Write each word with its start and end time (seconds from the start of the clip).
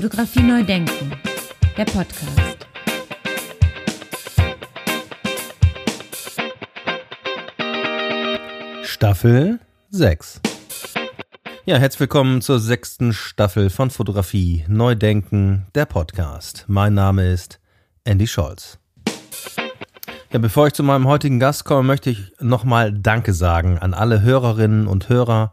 Fotografie 0.00 0.44
neu 0.44 0.62
denken, 0.62 1.10
der 1.76 1.84
Podcast. 1.84 2.68
Staffel 8.84 9.58
6. 9.90 10.40
Ja, 11.64 11.78
herzlich 11.78 11.98
willkommen 11.98 12.42
zur 12.42 12.60
sechsten 12.60 13.12
Staffel 13.12 13.70
von 13.70 13.90
Fotografie 13.90 14.64
Neu 14.68 14.94
Denken, 14.94 15.66
der 15.74 15.86
Podcast. 15.86 16.64
Mein 16.68 16.94
Name 16.94 17.32
ist 17.32 17.58
Andy 18.04 18.28
Scholz. 18.28 18.78
Ja, 20.30 20.38
bevor 20.38 20.68
ich 20.68 20.74
zu 20.74 20.84
meinem 20.84 21.08
heutigen 21.08 21.40
Gast 21.40 21.64
komme, 21.64 21.82
möchte 21.82 22.10
ich 22.10 22.34
nochmal 22.38 22.92
Danke 22.92 23.32
sagen 23.32 23.80
an 23.80 23.94
alle 23.94 24.22
Hörerinnen 24.22 24.86
und 24.86 25.08
Hörer. 25.08 25.52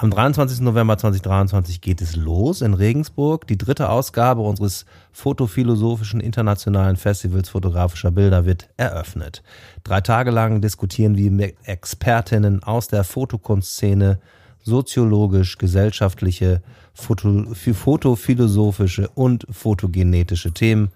Am 0.00 0.12
23. 0.12 0.60
November 0.60 0.96
2023 0.96 1.80
geht 1.80 2.00
es 2.00 2.14
los 2.14 2.60
in 2.62 2.74
Regensburg. 2.74 3.48
Die 3.48 3.58
dritte 3.58 3.88
Ausgabe 3.88 4.42
unseres 4.42 4.86
fotophilosophischen 5.10 6.20
internationalen 6.20 6.94
Festivals 6.94 7.48
fotografischer 7.48 8.12
Bilder 8.12 8.46
wird 8.46 8.68
eröffnet. 8.76 9.42
Drei 9.82 10.00
Tage 10.00 10.30
lang 10.30 10.60
diskutieren 10.60 11.16
wir 11.16 11.32
mit 11.32 11.56
Expertinnen 11.64 12.62
aus 12.62 12.86
der 12.86 13.02
Fotokunstszene 13.02 14.20
soziologisch, 14.62 15.58
gesellschaftliche, 15.58 16.62
Foto, 16.94 17.46
fotophilosophische 17.52 19.08
und 19.16 19.48
fotogenetische 19.50 20.52
Themen 20.52 20.90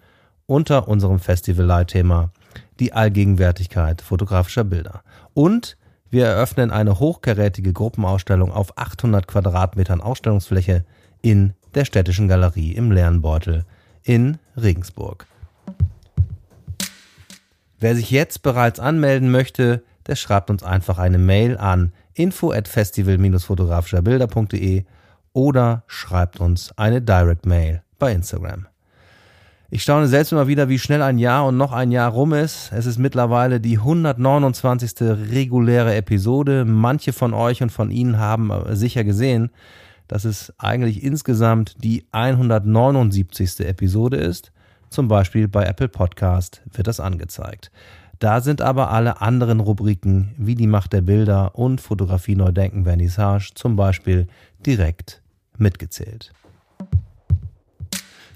unter 0.47 0.87
unserem 0.87 1.19
Festivalleitthema 1.19 2.31
die 2.79 2.93
Allgegenwärtigkeit 2.93 4.01
fotografischer 4.01 4.63
Bilder. 4.63 5.03
Und 5.35 5.77
wir 6.13 6.27
eröffnen 6.27 6.71
eine 6.71 7.01
hochkarätige 7.01 7.73
Gruppenausstellung 7.73 8.53
auf 8.53 8.77
800 8.77 9.27
Quadratmetern 9.27 10.03
Ausstellungsfläche 10.03 10.85
in 11.23 11.55
der 11.75 11.87
Städtischen 11.87 12.29
Galerie 12.29 12.73
im 12.73 12.93
Lernbeutel 12.93 13.65
in 14.03 14.37
Regensburg. 14.55 15.27
Wer 17.81 17.97
sich 17.97 18.11
jetzt 18.11 18.43
bereits 18.43 18.79
anmelden 18.79 19.31
möchte, 19.31 19.83
der 20.07 20.17
schreibt 20.17 20.51
uns 20.51 20.63
einfach 20.63 20.99
eine 20.99 21.17
Mail 21.17 21.57
an 21.57 21.95
info 22.13 22.53
at 22.53 22.69
festival-fotografischerbilder.de 22.69 24.85
oder 25.33 25.83
schreibt 25.87 26.41
uns 26.41 26.77
eine 26.77 27.01
Direct 27.01 27.47
Mail 27.47 27.81
bei 27.99 28.13
Instagram. 28.13 28.67
Ich 29.75 29.85
staune 29.85 30.07
selbst 30.07 30.33
immer 30.33 30.49
wieder, 30.49 30.69
wie 30.69 30.79
schnell 30.79 31.01
ein 31.01 31.17
Jahr 31.17 31.47
und 31.47 31.57
noch 31.57 31.73
ein 31.73 31.93
Jahr 31.93 32.11
rum 32.11 32.35
ist. 32.35 32.71
Es 32.75 32.85
ist 32.85 32.99
mittlerweile 32.99 33.59
die 33.59 33.79
129. 33.79 35.01
reguläre 35.31 35.95
Episode. 35.95 36.67
Manche 36.67 37.15
von 37.15 37.33
euch 37.33 37.63
und 37.63 37.73
von 37.73 37.91
Ihnen 37.91 38.19
haben 38.19 38.53
sicher 38.77 39.03
gesehen, 39.03 39.49
dass 40.09 40.27
es 40.27 40.53
eigentlich 40.59 41.03
insgesamt 41.03 41.83
die 41.83 42.05
179. 42.13 43.61
Episode 43.61 44.19
ist. 44.19 44.53
Zum 44.91 45.09
Beispiel 45.09 45.49
bei 45.49 45.65
Apple 45.65 45.89
Podcast 45.89 46.61
wird 46.71 46.87
das 46.87 47.01
angezeigt. 47.01 47.71
Da 48.19 48.43
sind 48.43 48.61
aber 48.61 48.91
alle 48.91 49.23
anderen 49.23 49.61
Rubriken 49.61 50.35
wie 50.37 50.55
die 50.55 50.67
Macht 50.67 50.93
der 50.93 51.01
Bilder 51.01 51.55
und 51.55 51.81
Fotografie 51.81 52.37
Neudenken 52.37 52.85
Vernissage 52.85 53.53
zum 53.55 53.77
Beispiel 53.77 54.27
direkt 54.67 55.23
mitgezählt. 55.57 56.31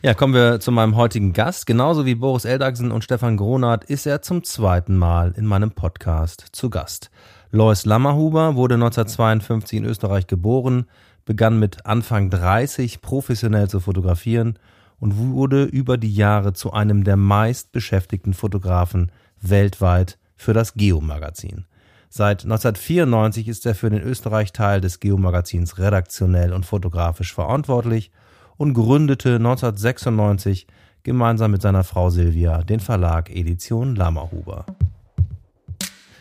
Ja, 0.03 0.12
kommen 0.12 0.34
wir 0.34 0.61
zu 0.61 0.73
meinem 0.73 0.95
heutigen 0.95 1.33
Gast. 1.33 1.67
Genauso 1.67 2.05
wie 2.05 2.15
Boris 2.15 2.45
Eldagsen 2.45 2.93
und 2.93 3.03
Stefan 3.03 3.39
Gronert 3.39 3.84
ist 3.84 4.07
er 4.07 4.21
zum 4.21 4.45
zweiten 4.45 4.95
Mal 4.95 5.33
in 5.37 5.47
meinem 5.47 5.71
Podcast 5.71 6.49
zu 6.53 6.69
Gast. 6.69 7.11
Lois 7.51 7.87
Lammerhuber 7.87 8.57
wurde 8.57 8.75
1952 8.75 9.79
in 9.79 9.84
Österreich 9.87 10.27
geboren, 10.27 10.84
begann 11.25 11.59
mit 11.59 11.87
Anfang 11.87 12.29
30 12.29 13.01
professionell 13.01 13.71
zu 13.71 13.81
fotografieren 13.81 14.59
und 15.01 15.17
wurde 15.17 15.65
über 15.65 15.97
die 15.97 16.15
Jahre 16.15 16.53
zu 16.53 16.75
einem 16.75 17.03
der 17.03 17.17
meist 17.17 17.73
beschäftigten 17.73 18.34
Fotografen 18.34 19.11
weltweit 19.41 20.19
für 20.37 20.53
das 20.53 20.75
Geo-Magazin. 20.75 21.65
Seit 22.11 22.45
1994 22.45 23.49
ist 23.49 23.65
er 23.65 23.75
für 23.75 23.89
den 23.89 24.03
Österreich-Teil 24.03 24.83
des 24.83 25.01
Geo-Magazins 25.01 25.78
redaktionell 25.78 26.53
und 26.53 26.67
fotografisch 26.67 27.33
verantwortlich– 27.33 28.11
und 28.56 28.75
gründete 28.75 29.37
1996 29.37 30.67
gemeinsam 31.03 31.53
mit 31.53 31.62
seiner 31.62 31.84
Frau 31.84 32.11
Silvia 32.11 32.62
den 32.62 32.81
Verlag 32.81 33.31
Edition 33.31 33.94
Lammerhuber. 33.94 34.67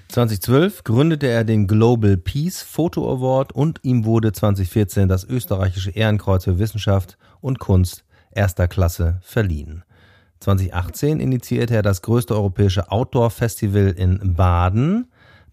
2012 0.09 0.83
gründete 0.83 1.27
er 1.27 1.43
den 1.43 1.67
Global 1.67 2.15
Peace 2.15 2.61
Photo 2.61 3.11
Award 3.11 3.51
und 3.51 3.79
ihm 3.83 4.05
wurde 4.05 4.31
2014 4.31 5.09
das 5.09 5.25
österreichische 5.25 5.91
Ehrenkreuz 5.91 6.45
für 6.45 6.59
Wissenschaft 6.59 7.17
und 7.41 7.59
Kunst 7.59 8.05
erster 8.31 8.67
Klasse 8.67 9.17
verliehen. 9.21 9.83
2018 10.39 11.19
initiierte 11.19 11.75
er 11.75 11.81
das 11.81 12.01
größte 12.01 12.35
europäische 12.35 12.91
Outdoor-Festival 12.91 13.87
in 13.97 14.35
Baden 14.35 15.07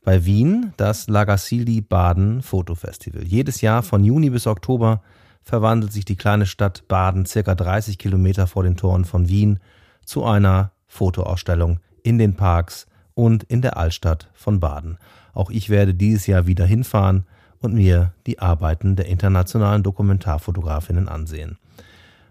bei 0.04 0.24
Wien, 0.24 0.74
das 0.76 1.08
Lagassili 1.08 1.80
Baden 1.80 2.42
Fotofestival. 2.42 3.24
Jedes 3.24 3.62
Jahr 3.62 3.82
von 3.82 4.04
Juni 4.04 4.30
bis 4.30 4.46
Oktober 4.46 5.02
verwandelt 5.42 5.92
sich 5.92 6.04
die 6.04 6.16
kleine 6.16 6.46
Stadt 6.46 6.86
Baden 6.88 7.26
circa 7.26 7.54
30 7.54 7.98
Kilometer 7.98 8.46
vor 8.46 8.62
den 8.62 8.76
Toren 8.76 9.04
von 9.04 9.28
Wien 9.28 9.58
zu 10.04 10.24
einer 10.24 10.72
Fotoausstellung 10.86 11.80
in 12.02 12.18
den 12.18 12.34
Parks 12.34 12.86
und 13.14 13.44
in 13.44 13.62
der 13.62 13.76
Altstadt 13.76 14.30
von 14.34 14.60
Baden. 14.60 14.98
Auch 15.34 15.50
ich 15.50 15.70
werde 15.70 15.94
dieses 15.94 16.26
Jahr 16.26 16.46
wieder 16.46 16.66
hinfahren 16.66 17.24
und 17.60 17.74
mir 17.74 18.12
die 18.26 18.38
Arbeiten 18.40 18.96
der 18.96 19.06
internationalen 19.06 19.82
Dokumentarfotografinnen 19.82 21.08
ansehen. 21.08 21.58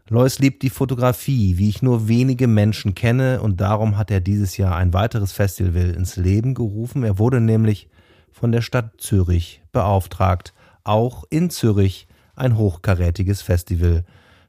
Lois 0.10 0.40
liebt 0.40 0.62
die 0.62 0.70
Fotografie, 0.70 1.58
wie 1.58 1.70
ich 1.70 1.82
nur 1.82 2.10
wenige 2.10 2.48
Menschen 2.48 2.96
kenne, 2.96 3.42
und 3.42 3.62
darum 3.62 3.98
hat 3.98 4.12
er 4.12 4.20
dieses 4.20 4.58
Jahr 4.58 4.76
ein 4.76 4.94
weiteres 4.94 5.32
Festival 5.32 5.92
ins 5.92 6.18
Leben 6.18 6.54
gerufen. 6.54 7.04
Er 7.04 7.18
wurde 7.18 7.40
nämlich 7.40 7.88
von 8.30 8.52
der 8.52 8.62
Stadt 8.62 9.00
Zürich 9.00 9.62
beauftragt, 9.72 10.54
auch 10.84 11.24
in 11.30 11.50
Zürich 11.50 12.08
ein 12.36 12.58
hochkarätiges 12.58 13.42
Festival 13.42 14.04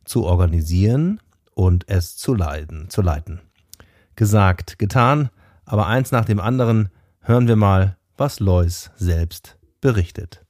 zu 0.04 0.24
organisieren 0.24 1.20
und 1.54 1.88
es 1.88 2.16
zu 2.16 2.34
leiten, 2.34 2.90
zu 2.90 3.02
leiten. 3.02 3.40
Gesagt, 4.16 4.78
getan, 4.78 5.30
aber 5.64 5.86
eins 5.86 6.12
nach 6.12 6.24
dem 6.24 6.40
anderen 6.40 6.88
hören 7.20 7.48
wir 7.48 7.56
mal, 7.56 7.96
was 8.16 8.40
Lois 8.40 8.90
selbst 8.96 9.58
berichtet. 9.80 10.41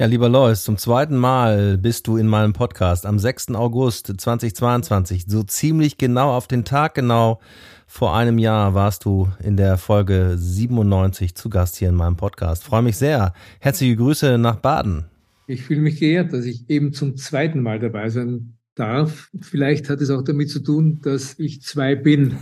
Ja, 0.00 0.06
lieber 0.06 0.30
Lois, 0.30 0.64
zum 0.64 0.78
zweiten 0.78 1.18
Mal 1.18 1.76
bist 1.76 2.06
du 2.06 2.16
in 2.16 2.26
meinem 2.26 2.54
Podcast 2.54 3.04
am 3.04 3.18
6. 3.18 3.50
August 3.50 4.06
2022, 4.06 5.26
so 5.26 5.42
ziemlich 5.42 5.98
genau 5.98 6.34
auf 6.34 6.48
den 6.48 6.64
Tag 6.64 6.94
genau 6.94 7.38
vor 7.86 8.16
einem 8.16 8.38
Jahr 8.38 8.72
warst 8.72 9.04
du 9.04 9.28
in 9.44 9.58
der 9.58 9.76
Folge 9.76 10.36
97 10.38 11.34
zu 11.34 11.50
Gast 11.50 11.76
hier 11.76 11.90
in 11.90 11.96
meinem 11.96 12.16
Podcast. 12.16 12.64
Freue 12.64 12.80
mich 12.80 12.96
sehr. 12.96 13.34
Herzliche 13.58 13.96
Grüße 13.96 14.38
nach 14.38 14.56
Baden. 14.56 15.04
Ich 15.46 15.64
fühle 15.64 15.82
mich 15.82 16.00
geehrt, 16.00 16.32
dass 16.32 16.46
ich 16.46 16.70
eben 16.70 16.94
zum 16.94 17.18
zweiten 17.18 17.62
Mal 17.62 17.78
dabei 17.78 18.08
sein 18.08 18.54
darf. 18.80 19.30
Vielleicht 19.40 19.88
hat 19.88 20.00
es 20.00 20.10
auch 20.10 20.22
damit 20.22 20.50
zu 20.50 20.60
tun, 20.60 21.00
dass 21.02 21.38
ich 21.38 21.62
zwei 21.62 21.94
bin. 21.94 22.38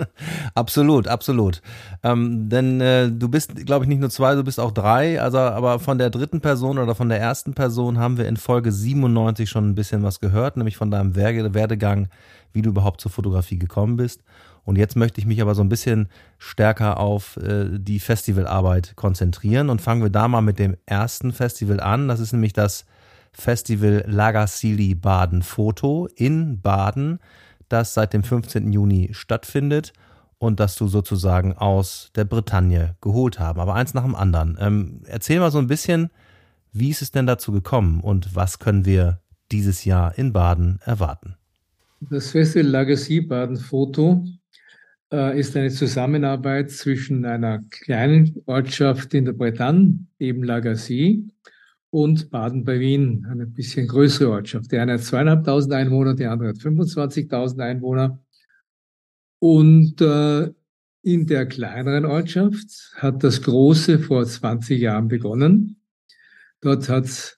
absolut, 0.54 1.06
absolut. 1.06 1.62
Ähm, 2.02 2.48
denn 2.48 2.80
äh, 2.80 3.10
du 3.10 3.28
bist, 3.28 3.54
glaube 3.66 3.84
ich, 3.84 3.88
nicht 3.88 4.00
nur 4.00 4.10
zwei, 4.10 4.34
du 4.34 4.42
bist 4.42 4.58
auch 4.58 4.72
drei. 4.72 5.20
Also, 5.20 5.38
aber 5.38 5.78
von 5.78 5.98
der 5.98 6.10
dritten 6.10 6.40
Person 6.40 6.78
oder 6.78 6.94
von 6.94 7.08
der 7.08 7.20
ersten 7.20 7.54
Person 7.54 7.98
haben 7.98 8.16
wir 8.16 8.26
in 8.26 8.36
Folge 8.36 8.72
97 8.72 9.48
schon 9.48 9.68
ein 9.68 9.74
bisschen 9.74 10.02
was 10.02 10.20
gehört, 10.20 10.56
nämlich 10.56 10.76
von 10.76 10.90
deinem 10.90 11.14
Werdegang, 11.14 12.08
wie 12.52 12.62
du 12.62 12.70
überhaupt 12.70 13.00
zur 13.00 13.10
Fotografie 13.10 13.58
gekommen 13.58 13.96
bist. 13.96 14.22
Und 14.64 14.78
jetzt 14.78 14.96
möchte 14.96 15.20
ich 15.20 15.26
mich 15.26 15.42
aber 15.42 15.54
so 15.54 15.62
ein 15.62 15.68
bisschen 15.68 16.08
stärker 16.38 16.98
auf 16.98 17.36
äh, 17.36 17.66
die 17.72 17.98
Festivalarbeit 17.98 18.94
konzentrieren 18.96 19.70
und 19.70 19.80
fangen 19.80 20.02
wir 20.02 20.10
da 20.10 20.28
mal 20.28 20.40
mit 20.40 20.58
dem 20.58 20.76
ersten 20.86 21.32
Festival 21.32 21.80
an. 21.80 22.08
Das 22.08 22.20
ist 22.20 22.32
nämlich 22.32 22.52
das 22.52 22.86
Festival 23.32 24.04
Lagasili 24.06 24.94
Baden 24.94 25.42
Foto 25.42 26.08
in 26.14 26.60
Baden, 26.60 27.18
das 27.68 27.94
seit 27.94 28.12
dem 28.12 28.22
15. 28.22 28.72
Juni 28.72 29.10
stattfindet 29.12 29.92
und 30.38 30.60
das 30.60 30.76
du 30.76 30.88
sozusagen 30.88 31.52
aus 31.54 32.10
der 32.14 32.24
Bretagne 32.24 32.96
geholt 33.00 33.38
haben. 33.38 33.60
Aber 33.60 33.74
eins 33.74 33.94
nach 33.94 34.02
dem 34.02 34.14
anderen. 34.14 34.58
Ähm, 34.60 35.00
erzähl 35.06 35.40
mal 35.40 35.50
so 35.50 35.58
ein 35.58 35.68
bisschen, 35.68 36.10
wie 36.72 36.90
ist 36.90 37.02
es 37.02 37.10
denn 37.10 37.26
dazu 37.26 37.52
gekommen 37.52 38.00
und 38.00 38.34
was 38.34 38.58
können 38.58 38.84
wir 38.84 39.20
dieses 39.50 39.84
Jahr 39.84 40.18
in 40.18 40.32
Baden 40.32 40.80
erwarten? 40.84 41.36
Das 42.00 42.30
Festival 42.30 42.66
Lagacy 42.66 43.20
Baden 43.20 43.56
Foto 43.56 44.24
äh, 45.12 45.38
ist 45.38 45.56
eine 45.56 45.70
Zusammenarbeit 45.70 46.70
zwischen 46.70 47.24
einer 47.24 47.60
kleinen 47.70 48.42
Ortschaft 48.46 49.14
in 49.14 49.26
der 49.26 49.34
Bretagne, 49.34 49.98
eben 50.18 50.42
Lagacy, 50.42 51.28
und 51.92 52.30
Baden 52.30 52.64
bei 52.64 52.80
Wien, 52.80 53.26
eine 53.30 53.46
bisschen 53.46 53.86
größere 53.86 54.30
Ortschaft. 54.30 54.72
Die 54.72 54.78
eine 54.78 54.94
hat 54.94 55.02
zweieinhalbtausend 55.02 55.74
Einwohner, 55.74 56.14
die 56.14 56.24
andere 56.24 56.48
hat 56.48 56.56
25.000 56.56 57.60
Einwohner. 57.60 58.18
Und 59.38 60.00
äh, 60.00 60.50
in 61.02 61.26
der 61.26 61.44
kleineren 61.44 62.06
Ortschaft 62.06 62.94
hat 62.96 63.22
das 63.22 63.42
Große 63.42 63.98
vor 63.98 64.24
20 64.24 64.80
Jahren 64.80 65.08
begonnen. 65.08 65.82
Dort 66.62 66.88
hat 66.88 67.36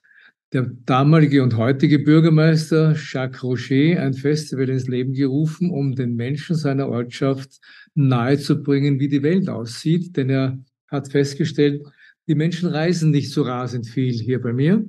der 0.53 0.71
damalige 0.87 1.43
und 1.43 1.56
heutige 1.56 1.99
Bürgermeister 1.99 2.95
Jacques 2.95 3.43
Rocher 3.43 4.01
ein 4.01 4.15
Festival 4.15 4.69
ins 4.69 4.87
Leben 4.87 5.15
gerufen, 5.15 5.73
um 5.73 5.97
den 5.97 6.15
Menschen 6.15 6.55
seiner 6.55 6.89
Ortschaft 6.89 7.59
nahezubringen, 7.97 9.01
wie 9.01 9.09
die 9.09 9.25
Welt 9.25 9.49
aussieht. 9.49 10.17
Denn 10.17 10.31
er 10.31 10.56
hat 10.87 11.11
festgestellt, 11.11 11.83
die 12.26 12.35
Menschen 12.35 12.69
reisen 12.69 13.11
nicht 13.11 13.31
so 13.31 13.43
rasend 13.43 13.87
viel 13.87 14.15
hier 14.15 14.41
bei 14.41 14.53
mir. 14.53 14.85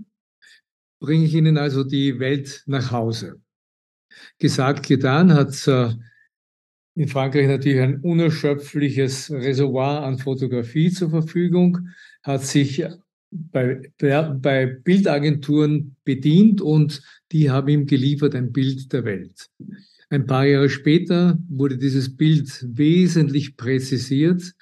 Bringe 0.99 1.25
ich 1.25 1.33
ihnen 1.33 1.57
also 1.57 1.83
die 1.83 2.19
Welt 2.19 2.63
nach 2.65 2.91
Hause. 2.91 3.41
Gesagt, 4.39 4.87
getan, 4.87 5.33
hat 5.33 5.67
äh, 5.67 5.93
in 6.95 7.09
Frankreich 7.09 7.47
natürlich 7.47 7.81
ein 7.81 7.99
unerschöpfliches 7.99 9.29
Reservoir 9.29 10.03
an 10.03 10.17
Fotografie 10.17 10.89
zur 10.89 11.09
Verfügung, 11.09 11.89
hat 12.23 12.43
sich 12.43 12.85
bei, 13.31 13.91
bei 13.99 14.65
Bildagenturen 14.65 15.97
bedient 16.05 16.61
und 16.61 17.01
die 17.33 17.49
haben 17.49 17.67
ihm 17.67 17.85
geliefert 17.85 18.33
ein 18.33 18.53
Bild 18.53 18.93
der 18.93 19.03
Welt. 19.03 19.49
Ein 20.09 20.25
paar 20.25 20.45
Jahre 20.45 20.69
später 20.69 21.37
wurde 21.49 21.77
dieses 21.77 22.15
Bild 22.15 22.65
wesentlich 22.69 23.57
präzisiert, 23.57 24.53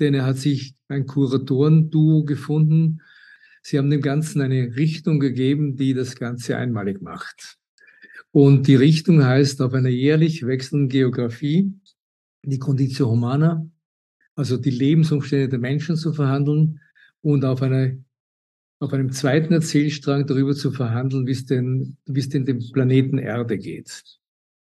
denn 0.00 0.14
er 0.14 0.26
hat 0.26 0.38
sich 0.38 0.74
ein 0.88 1.06
Kuratoren-Duo 1.06 2.24
gefunden. 2.24 3.00
Sie 3.62 3.78
haben 3.78 3.90
dem 3.90 4.00
Ganzen 4.00 4.40
eine 4.40 4.76
Richtung 4.76 5.20
gegeben, 5.20 5.76
die 5.76 5.94
das 5.94 6.16
Ganze 6.16 6.56
einmalig 6.56 7.00
macht. 7.00 7.56
Und 8.30 8.66
die 8.66 8.74
Richtung 8.74 9.24
heißt 9.24 9.62
auf 9.62 9.74
einer 9.74 9.90
jährlich 9.90 10.44
wechselnden 10.44 10.88
Geografie 10.88 11.72
die 12.44 12.58
Conditio 12.58 13.08
Humana, 13.08 13.66
also 14.34 14.56
die 14.56 14.70
Lebensumstände 14.70 15.48
der 15.48 15.58
Menschen 15.58 15.96
zu 15.96 16.12
verhandeln 16.12 16.80
und 17.22 17.44
auf, 17.44 17.62
eine, 17.62 18.04
auf 18.80 18.92
einem 18.92 19.12
zweiten 19.12 19.54
Erzählstrang 19.54 20.26
darüber 20.26 20.54
zu 20.54 20.72
verhandeln, 20.72 21.26
wie 21.26 21.32
es 21.32 21.46
denn, 21.46 21.96
wie 22.06 22.20
es 22.20 22.28
denn 22.28 22.44
dem 22.44 22.58
Planeten 22.72 23.18
Erde 23.18 23.56
geht. 23.56 24.02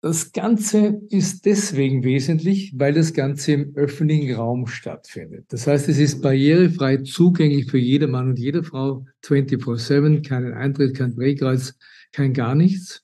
Das 0.07 0.31
Ganze 0.31 1.01
ist 1.09 1.47
deswegen 1.47 2.05
wesentlich, 2.05 2.73
weil 2.77 2.95
das 2.95 3.13
Ganze 3.13 3.51
im 3.51 3.75
öffentlichen 3.75 4.37
Raum 4.37 4.69
stattfindet. 4.69 5.47
Das 5.49 5.67
heißt, 5.67 5.89
es 5.89 5.99
ist 5.99 6.23
barrierefrei 6.23 6.99
zugänglich 6.99 7.69
für 7.69 7.79
jeder 7.79 8.07
Mann 8.07 8.29
und 8.29 8.39
jede 8.39 8.63
Frau 8.63 9.05
24-7, 9.25 10.25
keinen 10.25 10.55
Eintritt, 10.55 10.97
kein 10.97 11.17
Drehkreuz, 11.17 11.75
kein 12.13 12.35
gar 12.35 12.55
nichts. 12.55 13.03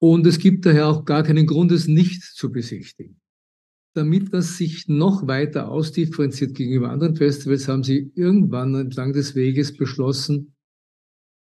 Und 0.00 0.26
es 0.26 0.38
gibt 0.38 0.66
daher 0.66 0.88
auch 0.88 1.06
gar 1.06 1.22
keinen 1.22 1.46
Grund, 1.46 1.72
es 1.72 1.88
nicht 1.88 2.22
zu 2.22 2.52
besichtigen. 2.52 3.18
Damit 3.94 4.34
das 4.34 4.58
sich 4.58 4.88
noch 4.88 5.26
weiter 5.26 5.70
ausdifferenziert 5.70 6.54
gegenüber 6.54 6.90
anderen 6.90 7.16
Festivals, 7.16 7.68
haben 7.68 7.84
sie 7.84 8.12
irgendwann 8.14 8.74
entlang 8.74 9.14
des 9.14 9.34
Weges 9.34 9.74
beschlossen, 9.74 10.52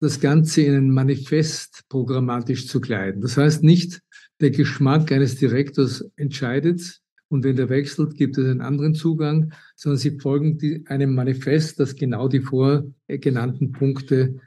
das 0.02 0.20
Ganze 0.20 0.62
in 0.64 0.76
ein 0.76 0.92
Manifest 0.92 1.86
programmatisch 1.88 2.68
zu 2.68 2.82
kleiden. 2.82 3.22
Das 3.22 3.38
heißt 3.38 3.64
nicht, 3.64 4.02
der 4.40 4.52
Geschmack 4.52 5.12
eines 5.12 5.36
Direktors 5.36 6.10
entscheidet 6.16 7.02
und 7.30 7.44
wenn 7.44 7.58
der 7.58 7.70
wechselt, 7.70 8.16
gibt 8.16 8.38
es 8.38 8.46
einen 8.46 8.62
anderen 8.62 8.96
Zugang, 8.96 9.54
sondern 9.76 9.98
sie 9.98 10.20
folgen 10.20 10.58
die, 10.58 10.86
einem 10.88 11.14
Manifest, 11.14 11.80
das 11.80 11.96
genau 11.96 12.28
die 12.28 12.40
vorgenannten 12.40 13.72
Punkte 13.74 14.40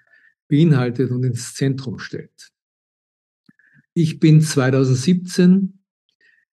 beinhaltet 0.49 1.11
und 1.11 1.25
ins 1.25 1.55
Zentrum 1.55 1.99
stellt. 1.99 2.51
Ich 3.93 4.19
bin 4.19 4.41
2017 4.41 5.79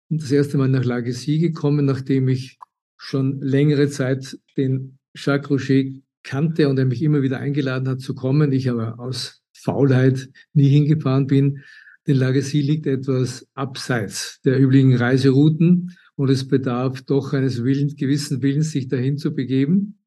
das 0.09 0.31
erste 0.31 0.57
Mal 0.57 0.69
nach 0.69 0.83
Lagesy 0.83 1.39
gekommen, 1.39 1.85
nachdem 1.85 2.27
ich 2.27 2.59
schon 2.97 3.39
längere 3.41 3.89
Zeit 3.89 4.37
den 4.57 4.97
Jacques 5.15 5.49
Rocher 5.49 5.83
kannte 6.23 6.67
und 6.67 6.77
er 6.77 6.85
mich 6.85 7.01
immer 7.01 7.21
wieder 7.21 7.39
eingeladen 7.39 7.87
hat 7.87 8.01
zu 8.01 8.15
kommen. 8.15 8.51
Ich 8.51 8.69
aber 8.69 8.99
aus 8.99 9.43
Faulheit 9.53 10.29
nie 10.53 10.69
hingefahren 10.69 11.27
bin. 11.27 11.63
Denn 12.07 12.15
Lagesy 12.15 12.61
liegt 12.61 12.87
etwas 12.87 13.45
abseits 13.53 14.39
der 14.45 14.59
üblichen 14.59 14.95
Reiserouten 14.95 15.91
und 16.15 16.29
es 16.29 16.47
bedarf 16.47 17.01
doch 17.01 17.33
eines 17.33 17.63
Willens, 17.63 17.97
gewissen 17.97 18.41
Willens, 18.41 18.71
sich 18.71 18.87
dahin 18.87 19.17
zu 19.17 19.35
begeben. 19.35 19.99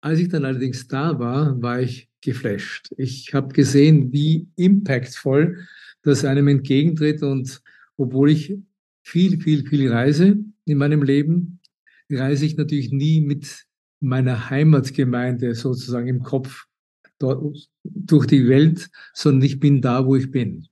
Als 0.00 0.20
ich 0.20 0.28
dann 0.28 0.44
allerdings 0.44 0.86
da 0.86 1.18
war, 1.18 1.60
war 1.60 1.80
ich 1.80 2.08
geflasht. 2.20 2.90
Ich 2.96 3.34
habe 3.34 3.52
gesehen, 3.52 4.12
wie 4.12 4.48
impactvoll 4.56 5.66
das 6.02 6.24
einem 6.24 6.46
entgegentritt 6.48 7.22
und 7.22 7.60
obwohl 7.96 8.30
ich 8.30 8.56
viel, 9.02 9.40
viel, 9.40 9.66
viel 9.66 9.92
reise 9.92 10.36
in 10.64 10.78
meinem 10.78 11.02
Leben, 11.02 11.60
reise 12.08 12.46
ich 12.46 12.56
natürlich 12.56 12.92
nie 12.92 13.20
mit 13.20 13.64
meiner 14.00 14.50
Heimatgemeinde 14.50 15.54
sozusagen 15.54 16.08
im 16.08 16.22
Kopf 16.22 16.66
durch 17.84 18.26
die 18.26 18.48
Welt, 18.48 18.90
sondern 19.14 19.42
ich 19.42 19.60
bin 19.60 19.80
da, 19.80 20.06
wo 20.06 20.16
ich 20.16 20.30
bin. 20.30 20.66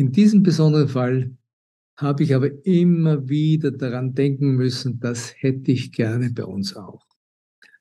In 0.00 0.12
diesem 0.12 0.42
besonderen 0.42 0.88
Fall 0.88 1.36
habe 1.94 2.22
ich 2.22 2.34
aber 2.34 2.64
immer 2.64 3.28
wieder 3.28 3.70
daran 3.70 4.14
denken 4.14 4.56
müssen, 4.56 4.98
das 4.98 5.34
hätte 5.36 5.72
ich 5.72 5.92
gerne 5.92 6.30
bei 6.30 6.44
uns 6.46 6.74
auch. 6.74 7.04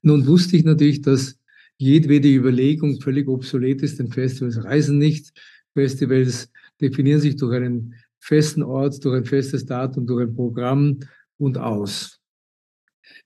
Nun 0.02 0.28
wusste 0.28 0.58
ich 0.58 0.66
natürlich, 0.66 1.02
dass 1.02 1.40
jedwede 1.78 2.28
Überlegung 2.28 3.00
völlig 3.00 3.30
obsolet 3.30 3.84
ist, 3.84 4.00
denn 4.00 4.12
Festivals 4.12 4.62
reisen 4.62 4.98
nicht. 4.98 5.32
Festivals 5.74 6.52
definieren 6.82 7.22
sich 7.22 7.38
durch 7.38 7.56
einen 7.56 7.96
festen 8.20 8.64
Ort, 8.64 9.02
durch 9.06 9.16
ein 9.16 9.26
festes 9.26 9.66
Datum, 9.66 10.06
durch 10.06 10.28
ein 10.28 10.36
Programm 10.36 11.00
und 11.38 11.58
aus. 11.58 12.20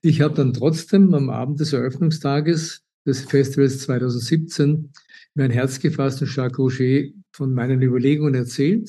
Ich 0.02 0.20
habe 0.20 0.36
dann 0.36 0.52
trotzdem 0.52 1.12
am 1.14 1.30
Abend 1.30 1.58
des 1.58 1.72
Eröffnungstages 1.72 2.84
des 3.04 3.22
Festivals 3.22 3.80
2017 3.80 4.92
mein 5.34 5.50
Herz 5.50 5.80
gefasst 5.80 6.22
und 6.22 6.32
Jacques 6.32 6.60
Roger 6.60 7.08
von 7.34 7.52
meinen 7.52 7.82
Überlegungen 7.82 8.34
erzählt. 8.34 8.88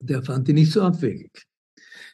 Der 0.00 0.22
fand 0.22 0.46
die 0.46 0.52
nicht 0.52 0.72
so 0.72 0.82
abwegig. 0.82 1.46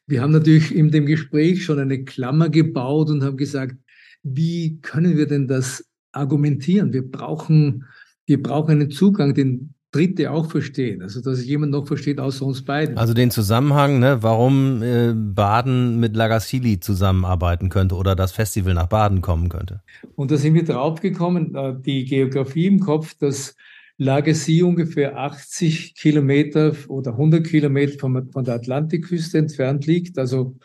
Wir 0.07 0.23
haben 0.23 0.33
natürlich 0.33 0.75
in 0.75 0.91
dem 0.91 1.07
Gespräch 1.07 1.65
schon 1.65 1.79
eine 1.79 2.03
Klammer 2.05 2.49
gebaut 2.49 3.11
und 3.11 3.23
haben 3.23 3.37
gesagt, 3.37 3.77
wie 4.23 4.81
können 4.81 5.17
wir 5.19 5.27
denn 5.27 5.47
das 5.47 5.85
argumentieren? 6.13 6.93
Wir 6.93 7.09
brauchen, 7.09 7.85
wir 8.27 8.43
brauchen 8.43 8.71
einen 8.73 8.91
Zugang, 8.91 9.35
den 9.35 9.75
Dritte 9.93 10.31
auch 10.31 10.51
verstehen. 10.51 11.03
Also, 11.03 11.21
dass 11.21 11.45
jemand 11.45 11.73
noch 11.73 11.87
versteht, 11.87 12.19
außer 12.19 12.47
uns 12.47 12.65
beiden. 12.65 12.97
Also 12.97 13.13
den 13.13 13.31
Zusammenhang, 13.31 13.99
ne, 13.99 14.23
warum 14.23 14.83
äh, 14.83 15.13
Baden 15.15 16.01
mit 16.01 16.17
Lagassili 16.17 16.81
zusammenarbeiten 16.81 17.69
könnte 17.69 17.97
oder 17.97 18.15
das 18.15 18.33
Festival 18.33 18.75
nach 18.75 18.87
Baden 18.87 19.21
kommen 19.21 19.49
könnte. 19.49 19.83
Und 20.15 20.31
da 20.31 20.37
sind 20.37 20.55
wir 20.55 20.65
draufgekommen, 20.65 21.55
äh, 21.55 21.75
die 21.79 22.05
Geografie 22.05 22.67
im 22.67 22.81
Kopf, 22.81 23.15
dass 23.15 23.57
Lagassy 24.01 24.63
ungefähr 24.63 25.19
80 25.19 25.95
Kilometer 25.95 26.75
oder 26.89 27.13
100 27.13 27.47
Kilometer 27.47 27.99
von, 27.99 28.33
von 28.33 28.45
der 28.45 28.55
Atlantikküste 28.55 29.37
entfernt 29.37 29.87
liegt, 29.87 30.19
also 30.19 30.57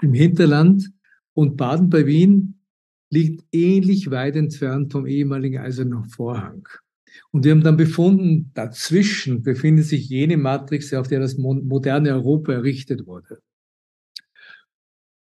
im 0.00 0.14
Hinterland. 0.14 0.90
Und 1.34 1.58
Baden 1.58 1.90
bei 1.90 2.06
Wien 2.06 2.58
liegt 3.10 3.44
ähnlich 3.52 4.10
weit 4.10 4.34
entfernt 4.34 4.92
vom 4.92 5.06
ehemaligen 5.06 5.58
Eisernen 5.58 6.08
Vorhang. 6.08 6.66
Und 7.32 7.44
wir 7.44 7.52
haben 7.52 7.62
dann 7.62 7.76
befunden, 7.76 8.50
dazwischen 8.54 9.42
befindet 9.42 9.84
sich 9.84 10.08
jene 10.08 10.38
Matrix, 10.38 10.94
auf 10.94 11.06
der 11.06 11.20
das 11.20 11.36
moderne 11.36 12.14
Europa 12.14 12.54
errichtet 12.54 13.06
wurde. 13.06 13.42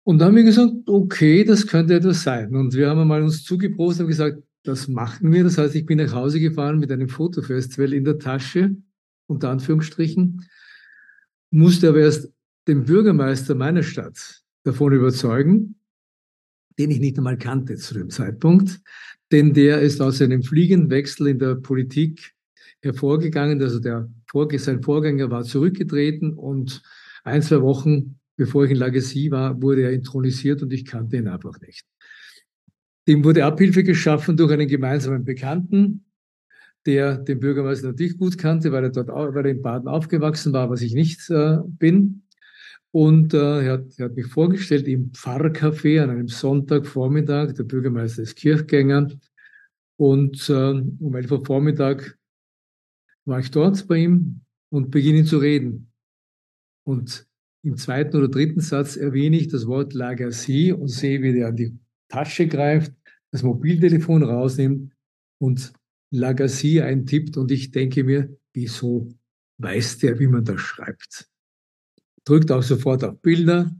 Und 0.05 0.19
dann 0.19 0.29
haben 0.29 0.35
wir 0.37 0.43
gesagt, 0.43 0.71
okay, 0.87 1.43
das 1.43 1.67
könnte 1.67 1.95
etwas 1.95 2.23
sein. 2.23 2.55
Und 2.55 2.73
wir 2.73 2.89
haben 2.89 3.01
einmal 3.01 3.21
uns 3.21 3.43
zugeprost 3.43 3.99
und 3.99 4.07
gesagt, 4.07 4.41
das 4.63 4.87
machen 4.87 5.31
wir. 5.31 5.43
Das 5.43 5.57
heißt, 5.57 5.75
ich 5.75 5.85
bin 5.85 5.97
nach 5.97 6.13
Hause 6.13 6.39
gefahren 6.39 6.79
mit 6.79 6.91
einem 6.91 7.09
Fotofestival 7.09 7.93
in 7.93 8.03
der 8.03 8.19
Tasche, 8.19 8.75
unter 9.27 9.49
Anführungsstrichen, 9.49 10.45
musste 11.51 11.89
aber 11.89 11.99
erst 11.99 12.31
den 12.67 12.85
Bürgermeister 12.85 13.55
meiner 13.55 13.83
Stadt 13.83 14.43
davon 14.63 14.93
überzeugen, 14.93 15.75
den 16.79 16.91
ich 16.91 16.99
nicht 16.99 17.17
einmal 17.17 17.37
kannte 17.37 17.75
zu 17.75 17.93
dem 17.93 18.09
Zeitpunkt, 18.09 18.81
denn 19.31 19.53
der 19.53 19.81
ist 19.81 20.01
aus 20.01 20.21
einem 20.21 20.43
Fliegenwechsel 20.43 21.27
in 21.27 21.39
der 21.39 21.55
Politik 21.55 22.33
hervorgegangen. 22.81 23.61
Also 23.61 23.79
der, 23.79 24.09
sein 24.57 24.81
Vorgänger 24.81 25.29
war 25.29 25.43
zurückgetreten 25.43 26.33
und 26.33 26.81
ein, 27.23 27.41
zwei 27.41 27.61
Wochen 27.61 28.19
bevor 28.35 28.65
ich 28.65 28.71
in 28.71 28.77
Legacy 28.77 29.31
war, 29.31 29.61
wurde 29.61 29.83
er 29.83 29.91
intronisiert 29.91 30.61
und 30.63 30.73
ich 30.73 30.85
kannte 30.85 31.17
ihn 31.17 31.27
einfach 31.27 31.59
nicht. 31.61 31.85
Dem 33.07 33.23
wurde 33.23 33.45
Abhilfe 33.45 33.83
geschaffen 33.83 34.37
durch 34.37 34.51
einen 34.51 34.67
gemeinsamen 34.67 35.25
Bekannten, 35.25 36.05
der 36.85 37.17
den 37.17 37.39
Bürgermeister 37.39 37.87
natürlich 37.87 38.17
gut 38.17 38.37
kannte, 38.37 38.71
weil 38.71 38.85
er 38.85 38.89
dort 38.91 39.09
weil 39.09 39.45
er 39.45 39.51
in 39.51 39.61
Baden 39.61 39.87
aufgewachsen 39.87 40.53
war, 40.53 40.69
was 40.69 40.81
ich 40.81 40.93
nicht 40.93 41.29
äh, 41.29 41.57
bin. 41.65 42.23
Und 42.91 43.33
äh, 43.33 43.65
er, 43.65 43.73
hat, 43.73 43.85
er 43.97 44.05
hat 44.05 44.15
mich 44.15 44.27
vorgestellt 44.27 44.87
im 44.87 45.11
Pfarrcafé 45.11 46.01
an 46.01 46.11
einem 46.11 46.27
Sonntagvormittag. 46.27 47.53
Der 47.53 47.63
Bürgermeister 47.63 48.21
ist 48.21 48.35
Kirchgänger. 48.35 49.07
Und 49.97 50.49
äh, 50.49 50.53
um 50.53 51.15
11 51.15 51.31
Uhr 51.31 51.45
Vormittag 51.45 52.17
war 53.25 53.39
ich 53.39 53.51
dort 53.51 53.87
bei 53.87 53.97
ihm 53.97 54.41
und 54.69 54.91
beginne 54.91 55.23
zu 55.23 55.37
reden. 55.37 55.91
Und 56.85 57.25
im 57.63 57.77
zweiten 57.77 58.17
oder 58.17 58.27
dritten 58.27 58.59
Satz 58.59 58.97
erwähne 58.97 59.37
ich 59.37 59.47
das 59.47 59.65
Wort 59.67 59.93
Lagacy 59.93 60.73
und 60.73 60.89
sehe, 60.89 61.21
wie 61.21 61.33
der 61.33 61.47
an 61.47 61.55
die 61.55 61.77
Tasche 62.13 62.47
greift, 62.47 62.93
das 63.31 63.41
Mobiltelefon 63.41 64.23
rausnimmt 64.23 64.93
und 65.39 65.73
Lagacy 66.11 66.81
eintippt. 66.81 67.37
Und 67.37 67.51
ich 67.51 67.71
denke 67.71 68.03
mir, 68.03 68.37
wieso 68.53 69.09
weiß 69.57 69.97
der, 69.99 70.19
wie 70.19 70.27
man 70.27 70.45
das 70.45 70.61
schreibt? 70.61 71.27
drückt 72.25 72.51
auch 72.51 72.63
sofort 72.63 73.03
auf 73.03 73.19
Bilder, 73.21 73.75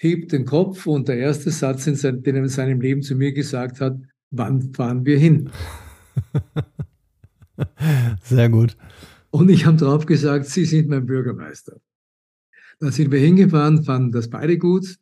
hebt 0.00 0.32
den 0.32 0.44
Kopf 0.44 0.86
und 0.86 1.08
der 1.08 1.18
erste 1.18 1.50
Satz, 1.50 1.84
den 1.84 2.22
er 2.24 2.42
in 2.42 2.48
seinem 2.48 2.80
Leben 2.80 3.02
zu 3.02 3.14
mir 3.14 3.32
gesagt 3.32 3.80
hat, 3.80 3.98
wann 4.30 4.74
fahren 4.74 5.04
wir 5.04 5.18
hin? 5.18 5.50
Sehr 8.22 8.48
gut. 8.48 8.76
Und 9.30 9.48
ich 9.48 9.66
habe 9.66 9.76
darauf 9.76 10.06
gesagt, 10.06 10.46
Sie 10.46 10.64
sind 10.64 10.88
mein 10.88 11.06
Bürgermeister. 11.06 11.80
Dann 12.80 12.92
sind 12.92 13.10
wir 13.10 13.18
hingefahren, 13.18 13.82
fanden 13.82 14.12
das 14.12 14.28
beide 14.28 14.56
gut, 14.56 14.98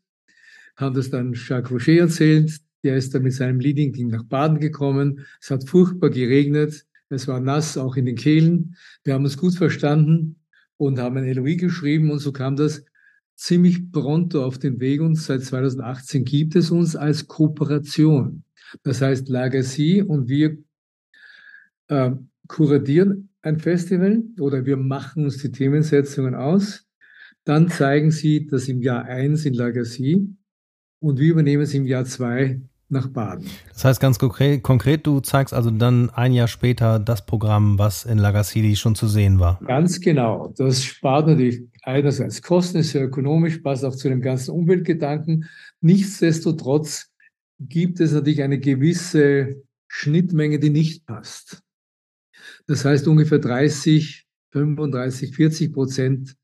haben 0.77 0.95
das 0.95 1.11
dann 1.11 1.33
Jacques 1.35 1.71
Rocher 1.71 2.01
erzählt. 2.01 2.61
Der 2.85 2.97
ist 2.97 3.15
dann 3.15 3.23
mit 3.23 3.33
seinem 3.33 3.61
Leading-Team 3.61 4.09
nach 4.09 4.25
Baden 4.25 4.61
gekommen. 4.61 5.27
Es 5.41 5.51
hat 5.51 5.69
furchtbar 5.69 6.11
geregnet. 6.11 6.87
Es 7.09 7.29
war 7.29 7.41
nass, 7.41 7.79
auch 7.79 7.97
in 7.97 8.07
den 8.07 8.17
Kehlen. 8.17 8.77
Wir 9.05 9.15
haben 9.15 9.25
uns 9.25 9.37
gut 9.37 9.55
verstanden 9.55 10.37
und 10.77 10.99
haben 10.99 11.17
ein 11.17 11.33
LOI 11.33 11.57
geschrieben 11.57 12.11
und 12.11 12.19
so 12.19 12.33
kam 12.33 12.57
das 12.57 12.85
ziemlich 13.37 13.93
pronto 13.93 14.45
auf 14.45 14.59
den 14.59 14.81
Weg 14.81 15.01
und 15.01 15.15
seit 15.17 15.43
2018 15.43 16.25
gibt 16.25 16.57
es 16.57 16.71
uns 16.71 16.97
als 16.97 17.27
Kooperation. 17.27 18.45
Das 18.83 19.01
heißt, 19.01 19.29
Legacy 19.29 20.03
und 20.03 20.29
wir 20.29 20.59
äh, 21.89 22.11
kuratieren 22.49 23.29
ein 23.43 23.59
Festival 23.59 24.23
oder 24.41 24.67
wir 24.67 24.77
machen 24.77 25.25
uns 25.25 25.39
die 25.39 25.53
Themensetzungen 25.53 26.35
aus. 26.35 26.87
Dann 27.45 27.69
zeigen 27.69 28.11
sie 28.11 28.47
das 28.47 28.69
im 28.69 28.83
Jahr 28.83 29.05
eins 29.05 29.45
in 29.45 29.55
Legacy 29.55 30.29
und 31.07 31.19
wir 31.21 31.31
übernehmen 31.31 31.63
es 31.63 31.73
im 31.73 31.87
Jahr 31.87 32.05
zwei 32.05 32.61
nach 32.89 33.09
Baden. 33.09 33.49
Das 33.73 33.85
heißt 33.85 34.01
ganz 34.01 34.19
konkret, 34.19 34.63
konkret, 34.63 35.07
du 35.07 35.21
zeigst 35.21 35.55
also 35.55 35.71
dann 35.71 36.11
ein 36.11 36.33
Jahr 36.33 36.49
später 36.49 36.99
das 36.99 37.27
Programm, 37.27 37.79
was 37.79 38.05
in 38.05 38.19
Lagacili 38.19 38.77
schon 38.77 38.95
zu 38.95 39.09
sehen 39.09 39.39
war. 39.39 39.61
Ganz 39.67 40.01
genau. 40.01 40.53
Das 40.57 40.85
spart 40.85 41.29
natürlich 41.29 41.63
einerseits 41.83 42.43
Kosten, 42.43 42.79
ist 42.79 42.91
sehr 42.91 43.05
ökonomisch, 43.05 43.59
passt 43.59 43.85
auch 43.85 43.95
zu 43.95 44.09
dem 44.09 44.21
ganzen 44.21 44.53
Umweltgedanken. 44.53 45.49
Nichtsdestotrotz 45.81 47.11
gibt 47.61 48.01
es 48.01 48.13
natürlich 48.13 48.43
eine 48.43 48.59
gewisse 48.59 49.63
Schnittmenge, 49.89 50.59
die 50.59 50.71
nicht 50.71 51.07
passt. 51.07 51.63
Das 52.67 52.85
heißt, 52.85 53.07
ungefähr 53.09 53.39
30, 53.39 54.27
35, 54.51 55.35
40 55.35 55.73
Prozent 55.73 56.37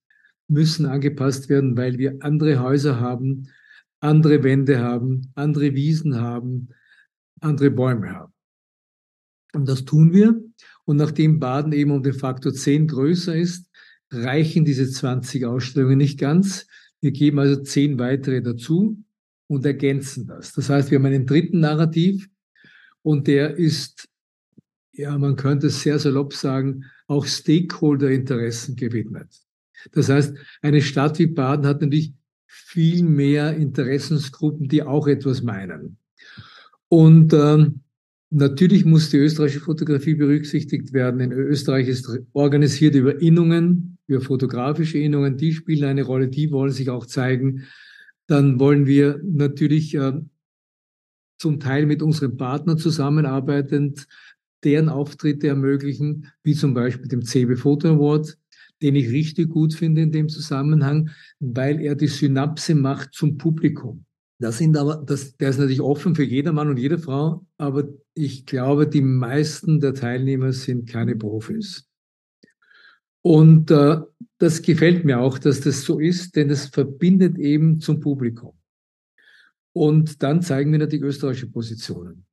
müssen 0.48 0.86
angepasst 0.86 1.48
werden, 1.48 1.76
weil 1.76 1.98
wir 1.98 2.16
andere 2.20 2.60
Häuser 2.60 3.00
haben, 3.00 3.48
andere 4.02 4.42
Wände 4.42 4.80
haben, 4.80 5.30
andere 5.34 5.74
Wiesen 5.74 6.16
haben, 6.20 6.68
andere 7.40 7.70
Bäume 7.70 8.10
haben. 8.10 8.32
Und 9.54 9.68
das 9.68 9.84
tun 9.84 10.12
wir. 10.12 10.42
Und 10.84 10.96
nachdem 10.96 11.38
Baden 11.38 11.72
eben 11.72 11.92
um 11.92 12.02
den 12.02 12.14
Faktor 12.14 12.52
10 12.52 12.88
größer 12.88 13.36
ist, 13.36 13.70
reichen 14.10 14.64
diese 14.64 14.90
20 14.90 15.46
Ausstellungen 15.46 15.98
nicht 15.98 16.18
ganz. 16.18 16.66
Wir 17.00 17.12
geben 17.12 17.38
also 17.38 17.62
10 17.62 17.98
weitere 17.98 18.42
dazu 18.42 18.98
und 19.46 19.64
ergänzen 19.64 20.26
das. 20.26 20.52
Das 20.52 20.68
heißt, 20.68 20.90
wir 20.90 20.98
haben 20.98 21.06
einen 21.06 21.26
dritten 21.26 21.60
Narrativ 21.60 22.28
und 23.02 23.26
der 23.28 23.56
ist, 23.56 24.08
ja, 24.92 25.16
man 25.16 25.36
könnte 25.36 25.68
es 25.68 25.82
sehr 25.82 25.98
salopp 25.98 26.34
sagen, 26.34 26.84
auch 27.06 27.26
Stakeholder-Interessen 27.26 28.74
gewidmet. 28.74 29.28
Das 29.92 30.08
heißt, 30.08 30.36
eine 30.60 30.82
Stadt 30.82 31.18
wie 31.18 31.26
Baden 31.26 31.66
hat 31.66 31.82
natürlich 31.82 32.14
viel 32.72 33.02
mehr 33.02 33.54
Interessensgruppen, 33.54 34.66
die 34.66 34.82
auch 34.82 35.06
etwas 35.06 35.42
meinen. 35.42 35.98
Und 36.88 37.34
ähm, 37.34 37.80
natürlich 38.30 38.86
muss 38.86 39.10
die 39.10 39.18
österreichische 39.18 39.60
Fotografie 39.60 40.14
berücksichtigt 40.14 40.94
werden. 40.94 41.20
In 41.20 41.32
Österreich 41.32 41.88
ist 41.88 42.08
organisiert 42.32 42.94
über 42.94 43.20
Innungen, 43.20 43.98
über 44.06 44.22
fotografische 44.22 44.96
Innungen, 44.96 45.36
die 45.36 45.52
spielen 45.52 45.84
eine 45.84 46.02
Rolle, 46.02 46.28
die 46.28 46.50
wollen 46.50 46.72
sich 46.72 46.88
auch 46.88 47.04
zeigen. 47.04 47.64
Dann 48.26 48.58
wollen 48.58 48.86
wir 48.86 49.20
natürlich 49.22 49.94
äh, 49.94 50.14
zum 51.38 51.60
Teil 51.60 51.84
mit 51.84 52.00
unseren 52.02 52.38
Partnern 52.38 52.78
zusammenarbeitend 52.78 54.06
deren 54.64 54.88
Auftritte 54.88 55.48
ermöglichen, 55.48 56.28
wie 56.42 56.54
zum 56.54 56.72
Beispiel 56.72 57.08
dem 57.08 57.22
CB 57.22 57.56
Photo 57.56 57.88
Award, 57.88 58.38
den 58.82 58.96
ich 58.96 59.10
richtig 59.10 59.48
gut 59.48 59.74
finde 59.74 60.02
in 60.02 60.12
dem 60.12 60.28
Zusammenhang, 60.28 61.10
weil 61.40 61.80
er 61.80 61.94
die 61.94 62.08
Synapse 62.08 62.74
macht 62.74 63.14
zum 63.14 63.38
Publikum. 63.38 64.04
Das 64.38 64.58
sind 64.58 64.76
aber, 64.76 64.96
das, 64.96 65.36
der 65.36 65.50
ist 65.50 65.58
natürlich 65.58 65.80
offen 65.80 66.16
für 66.16 66.24
jeder 66.24 66.52
Mann 66.52 66.68
und 66.68 66.78
jede 66.78 66.98
Frau, 66.98 67.46
aber 67.58 67.88
ich 68.14 68.44
glaube, 68.44 68.88
die 68.88 69.00
meisten 69.00 69.78
der 69.78 69.94
Teilnehmer 69.94 70.52
sind 70.52 70.88
keine 70.88 71.14
Profis. 71.14 71.88
Und 73.22 73.70
äh, 73.70 74.00
das 74.38 74.62
gefällt 74.62 75.04
mir 75.04 75.20
auch, 75.20 75.38
dass 75.38 75.60
das 75.60 75.82
so 75.82 76.00
ist, 76.00 76.34
denn 76.34 76.50
es 76.50 76.66
verbindet 76.66 77.38
eben 77.38 77.80
zum 77.80 78.00
Publikum. 78.00 78.54
Und 79.72 80.24
dann 80.24 80.42
zeigen 80.42 80.72
wir 80.72 80.80
natürlich 80.80 81.04
österreichische 81.04 81.50
Positionen. 81.50 82.26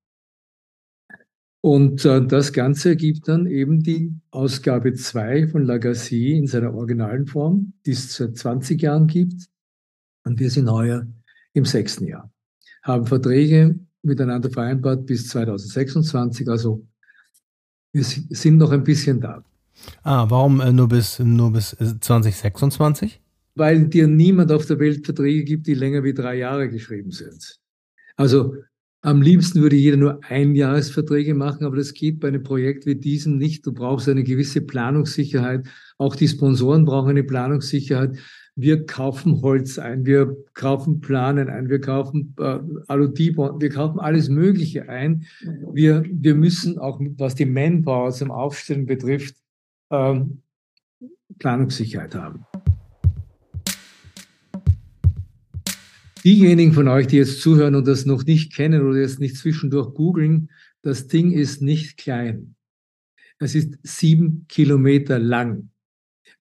Und 1.61 2.05
äh, 2.05 2.25
das 2.25 2.53
Ganze 2.53 2.89
ergibt 2.89 3.27
dann 3.27 3.45
eben 3.45 3.83
die 3.83 4.13
Ausgabe 4.31 4.93
2 4.93 5.47
von 5.47 5.63
Lagacy 5.65 6.37
in 6.37 6.47
seiner 6.47 6.73
originalen 6.73 7.27
Form, 7.27 7.73
die 7.85 7.91
es 7.91 8.15
seit 8.15 8.37
20 8.37 8.81
Jahren 8.81 9.07
gibt. 9.07 9.49
Und 10.23 10.39
wir 10.39 10.49
sind 10.49 10.71
heuer 10.71 11.05
im 11.53 11.65
sechsten 11.65 12.05
Jahr. 12.07 12.31
Haben 12.83 13.05
Verträge 13.07 13.77
miteinander 14.03 14.49
vereinbart 14.49 15.05
bis 15.05 15.27
2026. 15.27 16.47
Also 16.47 16.85
wir 17.91 18.03
sind 18.03 18.57
noch 18.57 18.71
ein 18.71 18.83
bisschen 18.83 19.19
da. 19.19 19.43
Ah, 20.03 20.29
warum 20.29 20.61
äh, 20.61 20.71
nur 20.71 20.87
bis, 20.87 21.19
nur 21.19 21.51
bis 21.51 21.71
2026? 21.71 23.15
Äh, 23.15 23.19
Weil 23.55 23.87
dir 23.87 24.07
niemand 24.07 24.51
auf 24.51 24.65
der 24.65 24.79
Welt 24.79 25.05
Verträge 25.05 25.43
gibt, 25.43 25.67
die 25.67 25.73
länger 25.73 26.03
wie 26.03 26.13
drei 26.13 26.35
Jahre 26.35 26.69
geschrieben 26.69 27.11
sind. 27.11 27.59
Also 28.15 28.55
am 29.01 29.21
liebsten 29.21 29.61
würde 29.61 29.77
jeder 29.77 29.97
nur 29.97 30.19
Einjahresverträge 30.25 31.33
machen, 31.33 31.65
aber 31.65 31.77
das 31.77 31.93
geht 31.93 32.19
bei 32.19 32.27
einem 32.27 32.43
Projekt 32.43 32.85
wie 32.85 32.95
diesem 32.95 33.37
nicht. 33.37 33.65
Du 33.65 33.71
brauchst 33.71 34.09
eine 34.09 34.23
gewisse 34.23 34.61
Planungssicherheit. 34.61 35.67
Auch 35.97 36.15
die 36.15 36.27
Sponsoren 36.27 36.85
brauchen 36.85 37.09
eine 37.09 37.23
Planungssicherheit. 37.23 38.17
Wir 38.55 38.85
kaufen 38.85 39.41
Holz 39.41 39.79
ein, 39.79 40.05
wir 40.05 40.35
kaufen 40.53 40.99
Planen 40.99 41.49
ein, 41.49 41.69
wir 41.69 41.79
kaufen 41.79 42.35
äh, 42.39 42.59
Aludibon, 42.87 43.61
wir 43.61 43.69
kaufen 43.69 44.01
alles 44.01 44.27
Mögliche 44.27 44.89
ein. 44.89 45.25
Wir, 45.71 46.03
wir 46.11 46.35
müssen 46.35 46.77
auch, 46.77 46.99
was 47.15 47.35
die 47.35 47.45
Manpower 47.45 48.11
zum 48.11 48.31
Aufstellen 48.31 48.85
betrifft, 48.85 49.35
ähm, 49.91 50.41
Planungssicherheit 51.37 52.15
haben. 52.15 52.45
Diejenigen 56.29 56.73
von 56.73 56.87
euch, 56.87 57.07
die 57.07 57.17
jetzt 57.17 57.41
zuhören 57.41 57.73
und 57.73 57.87
das 57.87 58.05
noch 58.05 58.23
nicht 58.23 58.53
kennen 58.53 58.85
oder 58.85 58.99
jetzt 58.99 59.19
nicht 59.19 59.35
zwischendurch 59.35 59.95
googeln, 59.95 60.51
das 60.83 61.07
Ding 61.07 61.31
ist 61.31 61.63
nicht 61.63 61.97
klein. 61.97 62.53
Es 63.39 63.55
ist 63.55 63.79
sieben 63.81 64.45
Kilometer 64.47 65.17
lang, 65.17 65.71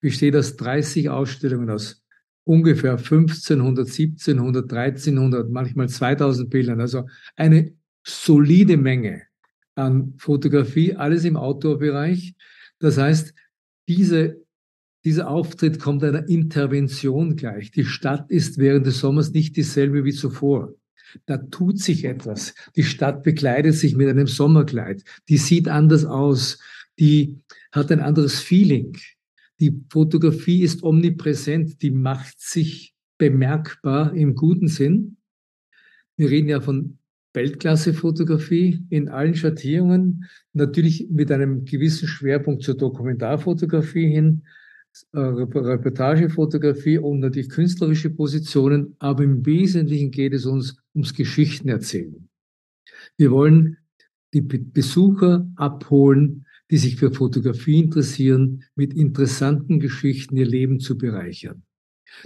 besteht 0.02 0.36
aus 0.36 0.56
30 0.56 1.08
Ausstellungen 1.08 1.70
aus 1.70 2.04
ungefähr 2.44 2.98
1500, 2.98 3.86
1700, 3.86 4.70
1300, 4.70 5.50
manchmal 5.50 5.88
2000 5.88 6.50
Bildern. 6.50 6.82
Also 6.82 7.08
eine 7.34 7.72
solide 8.06 8.76
Menge 8.76 9.22
an 9.74 10.12
Fotografie, 10.18 10.96
alles 10.96 11.24
im 11.24 11.38
Outdoor-Bereich. 11.38 12.34
Das 12.78 12.98
heißt, 12.98 13.32
diese, 13.88 14.44
dieser 15.04 15.28
Auftritt 15.28 15.78
kommt 15.78 16.02
einer 16.02 16.28
Intervention 16.28 17.36
gleich. 17.36 17.70
Die 17.70 17.84
Stadt 17.84 18.30
ist 18.30 18.58
während 18.58 18.86
des 18.86 18.98
Sommers 18.98 19.30
nicht 19.32 19.56
dieselbe 19.56 20.04
wie 20.04 20.12
zuvor. 20.12 20.74
Da 21.26 21.38
tut 21.38 21.78
sich 21.78 22.04
etwas. 22.04 22.54
Die 22.76 22.82
Stadt 22.82 23.22
bekleidet 23.22 23.74
sich 23.74 23.96
mit 23.96 24.08
einem 24.08 24.26
Sommerkleid. 24.26 25.04
Die 25.28 25.38
sieht 25.38 25.68
anders 25.68 26.04
aus. 26.04 26.58
Die 26.98 27.38
hat 27.72 27.90
ein 27.90 28.00
anderes 28.00 28.40
Feeling. 28.40 28.96
Die 29.60 29.80
Fotografie 29.90 30.62
ist 30.62 30.82
omnipräsent, 30.82 31.82
die 31.82 31.90
macht 31.90 32.40
sich 32.40 32.94
bemerkbar 33.18 34.14
im 34.14 34.34
guten 34.34 34.68
Sinn. 34.68 35.16
Wir 36.16 36.30
reden 36.30 36.48
ja 36.48 36.60
von 36.60 36.98
Weltklasse-Fotografie 37.34 38.84
in 38.90 39.08
allen 39.08 39.34
Schattierungen, 39.34 40.24
natürlich 40.52 41.08
mit 41.10 41.30
einem 41.30 41.64
gewissen 41.64 42.08
Schwerpunkt 42.08 42.62
zur 42.62 42.76
Dokumentarfotografie 42.76 44.08
hin, 44.08 44.44
Reportagefotografie 45.12 46.98
und 46.98 47.20
natürlich 47.20 47.50
künstlerische 47.50 48.10
Positionen, 48.10 48.96
aber 48.98 49.24
im 49.24 49.44
Wesentlichen 49.44 50.10
geht 50.10 50.32
es 50.34 50.46
uns 50.46 50.76
ums 50.94 51.14
Geschichtenerzählen. 51.14 52.28
Wir 53.16 53.30
wollen 53.30 53.78
die 54.32 54.42
Besucher 54.42 55.50
abholen 55.56 56.44
die 56.70 56.78
sich 56.78 56.96
für 56.96 57.10
Fotografie 57.10 57.80
interessieren, 57.80 58.64
mit 58.74 58.94
interessanten 58.94 59.80
Geschichten 59.80 60.36
ihr 60.36 60.46
Leben 60.46 60.80
zu 60.80 60.98
bereichern. 60.98 61.62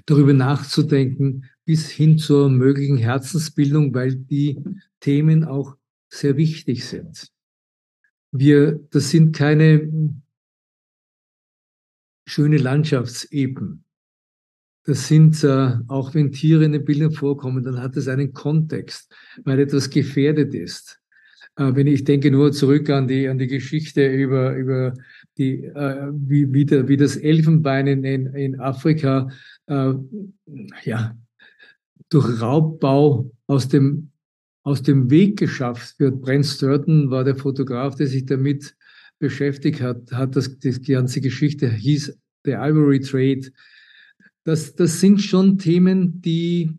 Darüber 0.06 0.32
nachzudenken 0.32 1.44
bis 1.64 1.90
hin 1.90 2.18
zur 2.18 2.48
möglichen 2.48 2.96
Herzensbildung, 2.96 3.94
weil 3.94 4.16
die 4.16 4.58
Themen 5.00 5.44
auch 5.44 5.76
sehr 6.08 6.36
wichtig 6.36 6.84
sind. 6.84 7.28
Wir, 8.32 8.80
das 8.90 9.10
sind 9.10 9.34
keine 9.36 10.21
schöne 12.24 12.58
Landschaftseben. 12.58 13.84
Das 14.84 15.06
sind, 15.06 15.42
äh, 15.44 15.76
auch 15.88 16.14
wenn 16.14 16.32
Tiere 16.32 16.64
in 16.64 16.72
den 16.72 16.84
Bildern 16.84 17.12
vorkommen, 17.12 17.62
dann 17.62 17.80
hat 17.80 17.96
es 17.96 18.08
einen 18.08 18.32
Kontext, 18.32 19.14
weil 19.44 19.60
etwas 19.60 19.90
gefährdet 19.90 20.54
ist. 20.54 21.00
Äh, 21.56 21.74
wenn 21.74 21.86
ich 21.86 22.04
denke 22.04 22.30
nur 22.30 22.52
zurück 22.52 22.90
an 22.90 23.06
die, 23.06 23.28
an 23.28 23.38
die 23.38 23.46
Geschichte 23.46 24.06
über, 24.06 24.56
über 24.56 24.94
die, 25.38 25.64
äh, 25.64 26.10
wie, 26.12 26.52
wie, 26.52 26.64
der, 26.64 26.88
wie 26.88 26.96
das 26.96 27.16
Elfenbein 27.16 27.86
in, 27.86 28.04
in 28.04 28.60
Afrika 28.60 29.28
äh, 29.66 29.92
ja, 30.84 31.16
durch 32.08 32.40
Raubbau 32.40 33.30
aus 33.46 33.68
dem, 33.68 34.10
aus 34.64 34.82
dem 34.82 35.10
Weg 35.10 35.38
geschafft 35.38 35.98
wird. 36.00 36.20
Brent 36.22 36.46
Sturton 36.46 37.10
war 37.10 37.24
der 37.24 37.36
Fotograf, 37.36 37.94
der 37.94 38.06
sich 38.06 38.26
damit 38.26 38.74
beschäftigt 39.22 39.80
hat, 39.80 40.10
hat 40.10 40.34
das, 40.34 40.58
die 40.58 40.92
ganze 40.92 41.20
Geschichte 41.20 41.70
hieß 41.70 42.18
The 42.44 42.50
Ivory 42.50 42.98
Trade. 43.00 43.52
Das, 44.42 44.74
das 44.74 44.98
sind 44.98 45.22
schon 45.22 45.58
Themen, 45.58 46.20
die 46.20 46.76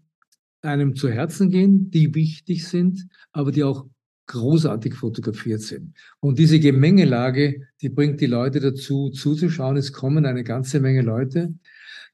einem 0.62 0.96
zu 0.96 1.10
Herzen 1.10 1.50
gehen, 1.50 1.90
die 1.90 2.14
wichtig 2.14 2.68
sind, 2.68 3.08
aber 3.32 3.54
die 3.54 3.64
auch 3.64 3.86
großartig 4.28 4.94
fotografiert 4.94 5.62
sind. 5.62 5.94
Und 6.20 6.38
diese 6.38 6.60
Gemengelage, 6.60 7.62
die 7.82 7.90
bringt 7.90 8.20
die 8.20 8.26
Leute 8.26 8.60
dazu, 8.60 9.10
zuzuschauen. 9.10 9.78
Es 9.78 9.94
kommen 9.94 10.26
eine 10.26 10.44
ganze 10.44 10.82
Menge 10.82 11.02
Leute. 11.02 11.54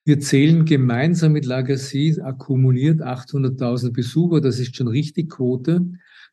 Wir 0.05 0.19
zählen 0.19 0.63
gemeinsam 0.63 1.31
mit 1.31 1.45
Lagacy 1.45 2.19
akkumuliert 2.21 3.01
800.000 3.01 3.93
Besucher. 3.93 4.41
Das 4.41 4.59
ist 4.59 4.75
schon 4.75 4.87
richtig 4.87 5.31
Quote. 5.31 5.85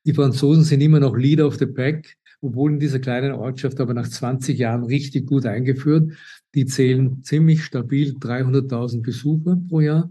Die 0.04 0.12
Franzosen 0.12 0.64
sind 0.64 0.82
immer 0.82 1.00
noch 1.00 1.16
Leader 1.16 1.46
of 1.46 1.56
the 1.56 1.66
Pack, 1.66 2.16
obwohl 2.46 2.72
in 2.72 2.80
dieser 2.80 2.98
kleinen 2.98 3.32
Ortschaft 3.32 3.80
aber 3.80 3.94
nach 3.94 4.08
20 4.08 4.58
Jahren 4.58 4.84
richtig 4.84 5.26
gut 5.26 5.46
eingeführt. 5.46 6.12
Die 6.54 6.66
zählen 6.66 7.22
ziemlich 7.22 7.64
stabil 7.64 8.14
300.000 8.18 9.02
Besucher 9.02 9.58
pro 9.68 9.80
Jahr. 9.80 10.10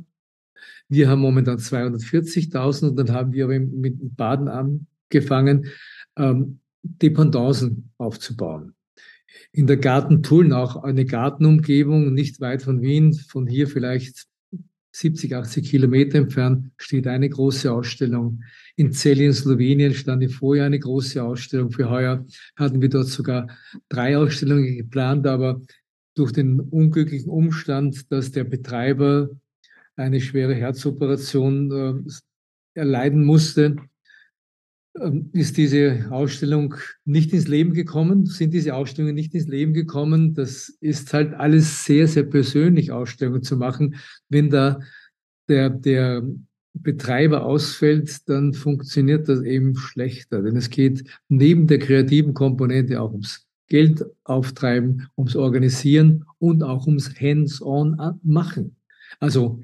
Wir 0.88 1.10
haben 1.10 1.22
momentan 1.22 1.58
240.000 1.58 2.90
und 2.90 2.96
dann 2.98 3.12
haben 3.12 3.34
wir 3.34 3.48
mit 3.48 4.16
Baden 4.16 4.48
an 4.48 4.88
gefangen, 5.10 5.68
ähm, 6.18 6.60
Dependancen 6.84 7.90
aufzubauen. 7.98 8.74
In 9.52 9.68
der 9.68 9.78
Gartentulln 9.78 10.54
auch 10.54 10.84
eine 10.84 11.06
Gartenumgebung, 11.06 12.14
nicht 12.14 12.40
weit 12.42 12.62
von 12.62 12.82
Wien, 12.82 13.14
von 13.14 13.48
hier 13.48 13.68
vielleicht 13.68 14.28
70, 14.92 15.36
80 15.36 15.70
Kilometer 15.70 16.20
entfernt, 16.20 16.72
steht 16.78 17.08
eine 17.08 17.30
große 17.30 17.72
Ausstellung. 17.72 18.44
In 18.78 18.92
Celi 18.92 19.26
in 19.26 19.34
Slowenien 19.34 19.94
stand 19.94 20.22
im 20.22 20.30
Vorjahr 20.30 20.66
eine 20.66 20.80
große 20.80 21.24
Ausstellung. 21.24 21.72
Für 21.72 21.90
heuer 21.90 22.26
hatten 22.58 22.82
wir 22.82 22.90
dort 22.90 23.08
sogar 23.08 23.48
drei 23.88 24.18
Ausstellungen 24.18 24.76
geplant, 24.76 25.26
aber 25.28 25.62
durch 26.16 26.32
den 26.32 26.60
unglücklichen 26.60 27.30
Umstand, 27.30 28.12
dass 28.12 28.32
der 28.32 28.44
Betreiber 28.44 29.30
eine 29.96 30.20
schwere 30.20 30.54
Herzoperation 30.54 31.72
äh, 31.72 32.80
erleiden 32.80 33.24
musste, 33.24 33.78
ähm, 35.00 35.30
ist 35.34 35.58
diese 35.58 36.08
Ausstellung 36.10 36.76
nicht 37.04 37.34
ins 37.34 37.48
Leben 37.48 37.74
gekommen, 37.74 38.26
sind 38.26 38.54
diese 38.54 38.76
Ausstellungen 38.76 39.16
nicht 39.16 39.34
ins 39.34 39.48
Leben 39.48 39.74
gekommen. 39.74 40.34
Das 40.34 40.70
ist 40.80 41.14
halt 41.14 41.34
alles 41.34 41.86
sehr, 41.86 42.08
sehr 42.08 42.24
persönlich, 42.24 42.92
Ausstellungen 42.92 43.44
zu 43.44 43.58
machen. 43.58 43.96
Wenn 44.30 44.50
da 44.50 44.80
der, 45.48 45.70
der 45.70 46.24
Betreiber 46.76 47.46
ausfällt, 47.46 48.30
dann 48.30 48.54
funktioniert 48.54 49.28
das 49.30 49.42
eben 49.42 49.76
schlechter. 49.76 50.42
Denn 50.42 50.56
es 50.56 50.70
geht 50.70 51.04
neben 51.30 51.68
der 51.68 51.80
kreativen 51.80 52.34
Komponente 52.34 53.02
auch 53.02 53.12
ums 53.12 53.46
Geld 53.68 54.06
auftreiben, 54.24 55.08
ums 55.18 55.36
Organisieren 55.36 56.26
und 56.38 56.64
auch 56.64 56.86
ums 56.86 57.20
Hands-on 57.20 58.20
machen. 58.24 58.76
Also 59.20 59.60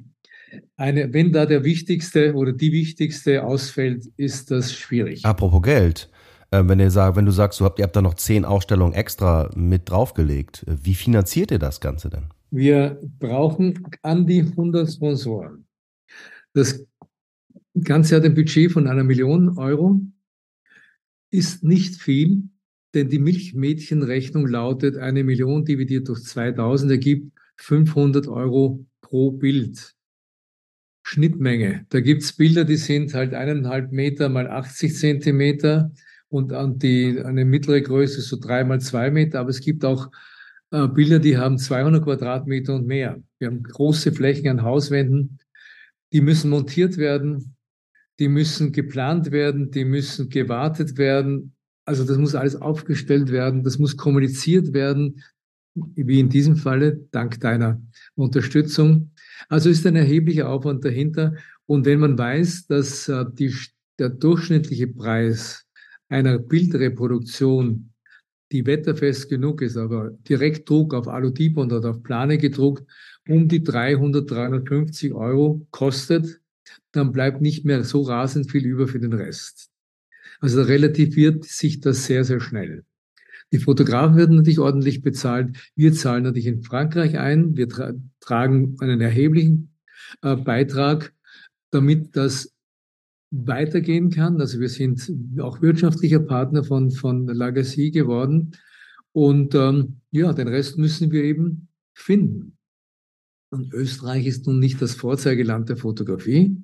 eine, 0.76 1.14
wenn 1.14 1.32
da 1.32 1.46
der 1.46 1.64
wichtigste 1.64 2.34
oder 2.34 2.52
die 2.52 2.72
wichtigste 2.72 3.44
ausfällt, 3.44 4.08
ist 4.18 4.52
das 4.52 4.74
schwierig. 4.74 5.24
Apropos 5.26 5.62
Geld. 5.62 6.10
Äh, 6.52 6.64
wenn, 6.66 6.80
ihr 6.80 6.92
sagt, 6.92 7.16
wenn 7.16 7.26
du 7.26 7.32
sagst, 7.32 7.60
du 7.60 7.66
habt, 7.66 7.80
ihr 7.80 7.84
habt 7.84 7.96
da 7.96 8.02
noch 8.02 8.16
zehn 8.16 8.44
Ausstellungen 8.44 8.94
extra 8.94 9.50
mit 9.56 9.90
draufgelegt, 9.90 10.66
äh, 10.68 10.76
wie 10.84 10.96
finanziert 10.96 11.52
ihr 11.52 11.60
das 11.60 11.80
Ganze 11.80 12.10
denn? 12.10 12.26
Wir 12.50 13.00
brauchen 13.20 13.88
an 14.02 14.28
die 14.28 14.42
100 14.42 14.92
Sponsoren. 14.92 15.66
Das 16.54 16.86
Ganze 17.84 18.16
hat 18.16 18.26
ein 18.26 18.36
Budget 18.36 18.72
von 18.72 18.88
einer 18.88 19.04
Million 19.04 19.58
Euro, 19.58 20.02
ist 21.32 21.64
nicht 21.64 22.02
viel, 22.02 22.44
denn 22.94 23.10
die 23.10 23.20
Milchmädchenrechnung 23.20 24.46
lautet, 24.48 24.98
eine 24.98 25.24
Million 25.24 25.64
dividiert 25.64 26.10
durch 26.10 26.24
2000 26.24 26.92
ergibt 26.92 27.32
500 27.58 28.28
Euro 28.28 28.86
pro 29.02 29.32
Bild. 29.32 29.96
Schnittmenge. 31.04 31.86
Da 31.90 32.00
gibt's 32.00 32.34
Bilder, 32.34 32.64
die 32.64 32.78
sind 32.78 33.14
halt 33.14 33.34
eineinhalb 33.34 33.92
Meter 33.92 34.30
mal 34.30 34.48
80 34.48 34.96
Zentimeter 34.96 35.92
und 36.30 36.54
an 36.54 36.80
die, 36.80 37.20
eine 37.20 37.44
mittlere 37.44 37.82
Größe 37.82 38.22
so 38.22 38.38
drei 38.38 38.64
mal 38.64 38.80
zwei 38.80 39.12
Meter. 39.12 39.40
Aber 39.40 39.50
es 39.50 39.62
gibt 39.62 39.84
auch 39.84 40.12
äh, 40.72 40.88
Bilder, 40.88 41.20
die 41.20 41.38
haben 41.38 41.58
200 41.58 42.04
Quadratmeter 42.04 42.76
und 42.76 42.88
mehr. 42.88 43.22
Wir 43.40 43.48
haben 43.48 43.64
große 43.64 44.12
Flächen 44.12 44.48
an 44.48 44.62
Hauswänden. 44.62 45.40
Die 46.14 46.22
müssen 46.22 46.50
montiert 46.50 46.98
werden. 46.98 47.56
Die 48.22 48.28
müssen 48.28 48.72
geplant 48.72 49.32
werden. 49.32 49.72
Die 49.72 49.84
müssen 49.84 50.30
gewartet 50.30 51.00
werden. 51.00 51.56
Also 51.86 52.04
das 52.04 52.20
muss 52.20 52.36
alles 52.36 52.56
aufgestellt 52.56 53.32
werden. 53.32 53.64
Das 53.64 53.80
muss 53.80 53.98
kommuniziert 53.98 54.74
werden. 54.74 55.24
Wie 55.74 56.20
in 56.20 56.30
diesem 56.30 56.56
Falle, 56.56 57.08
dank 57.10 57.40
deiner 57.40 57.82
Unterstützung. 58.14 59.10
Also 59.50 59.72
ist 59.72 59.88
ein 59.88 59.96
erheblicher 59.96 60.50
Aufwand 60.50 60.86
dahinter. 60.86 61.34
Und 61.66 61.88
wenn 61.88 62.00
man 62.00 62.16
weiß, 62.16 62.68
dass 62.68 63.08
äh, 63.08 63.26
die, 63.34 63.56
der 63.98 64.10
durchschnittliche 64.10 64.86
Preis 64.86 65.66
einer 66.08 66.38
Bildreproduktion, 66.38 67.92
die 68.52 68.68
wetterfest 68.68 69.30
genug 69.30 69.64
ist, 69.64 69.78
aber 69.78 70.12
Direktdruck 70.30 70.94
auf 70.94 71.08
Aludibond 71.08 71.74
oder 71.74 71.90
auf 71.90 72.04
Plane 72.04 72.38
gedruckt, 72.38 72.86
um 73.28 73.48
die 73.48 73.64
300, 73.64 74.30
350 74.30 75.12
Euro 75.12 75.66
kostet, 75.72 76.41
dann 76.92 77.12
bleibt 77.12 77.42
nicht 77.42 77.66
mehr 77.66 77.84
so 77.84 78.02
rasend 78.02 78.52
viel 78.52 78.66
über 78.66 78.88
für 78.88 79.00
den 79.00 79.14
Rest. 79.14 79.70
Also 80.40 80.62
relativiert 80.64 81.46
sich 81.46 81.80
das 81.80 82.06
sehr, 82.06 82.24
sehr 82.24 82.40
schnell. 82.40 82.84
Die 83.52 83.60
Fotografen 83.60 84.16
werden 84.16 84.38
natürlich 84.38 84.60
ordentlich 84.60 85.02
bezahlt. 85.02 85.58
Wir 85.76 85.94
zahlen 85.94 86.24
natürlich 86.24 86.48
in 86.48 86.64
Frankreich 86.64 87.18
ein. 87.18 87.58
Wir 87.58 87.68
tra 87.68 87.94
tragen 88.22 88.78
einen 88.80 89.02
erheblichen 89.02 89.76
äh, 90.22 90.36
Beitrag, 90.36 91.14
damit 91.70 92.16
das 92.16 92.54
weitergehen 93.32 94.10
kann. 94.10 94.40
Also 94.40 94.60
wir 94.60 94.70
sind 94.70 95.12
auch 95.40 95.62
wirtschaftlicher 95.62 96.20
Partner 96.20 96.64
von, 96.64 96.92
von 96.92 97.28
Lagacy 97.28 97.92
geworden. 97.92 98.52
Und 99.14 99.56
ähm, 99.56 99.98
ja, 100.12 100.34
den 100.34 100.48
Rest 100.48 100.78
müssen 100.78 101.12
wir 101.12 101.24
eben 101.24 101.68
finden. 101.94 102.58
Und 103.52 103.74
Österreich 103.74 104.26
ist 104.26 104.48
nun 104.48 104.60
nicht 104.60 104.82
das 104.82 104.96
Vorzeigeland 104.96 105.68
der 105.70 105.78
Fotografie. 105.78 106.58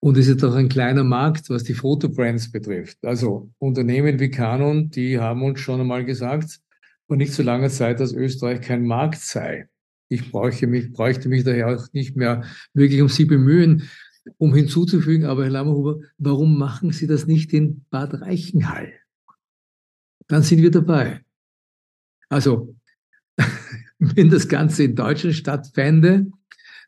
Und 0.00 0.16
es 0.16 0.28
ist 0.28 0.42
auch 0.44 0.54
ein 0.54 0.68
kleiner 0.68 1.04
Markt, 1.04 1.50
was 1.50 1.62
die 1.62 1.74
Fotobrands 1.74 2.50
betrifft. 2.50 2.98
Also 3.04 3.50
Unternehmen 3.58 4.18
wie 4.18 4.30
Canon, 4.30 4.90
die 4.90 5.18
haben 5.18 5.42
uns 5.42 5.60
schon 5.60 5.80
einmal 5.80 6.04
gesagt, 6.04 6.58
vor 7.06 7.16
nicht 7.16 7.32
so 7.32 7.42
langer 7.42 7.68
Zeit, 7.68 8.00
dass 8.00 8.12
Österreich 8.12 8.60
kein 8.60 8.84
Markt 8.84 9.20
sei. 9.20 9.68
Ich 10.08 10.32
bräuchte 10.32 10.66
mich, 10.66 10.92
bräuchte 10.92 11.28
mich 11.28 11.44
daher 11.44 11.68
auch 11.68 11.92
nicht 11.92 12.16
mehr 12.16 12.44
wirklich 12.74 13.00
um 13.02 13.08
Sie 13.08 13.26
bemühen, 13.26 13.88
um 14.38 14.54
hinzuzufügen, 14.54 15.26
aber 15.26 15.44
Herr 15.44 15.50
Lammerhuber, 15.50 16.00
warum 16.18 16.58
machen 16.58 16.92
Sie 16.92 17.06
das 17.06 17.26
nicht 17.26 17.52
in 17.52 17.84
Bad 17.90 18.20
Reichenhall? 18.20 18.92
Dann 20.26 20.42
sind 20.42 20.62
wir 20.62 20.70
dabei. 20.70 21.20
Also, 22.28 22.74
wenn 24.14 24.30
das 24.30 24.48
Ganze 24.48 24.84
in 24.84 24.96
Deutschland 24.96 25.36
stattfände, 25.36 26.26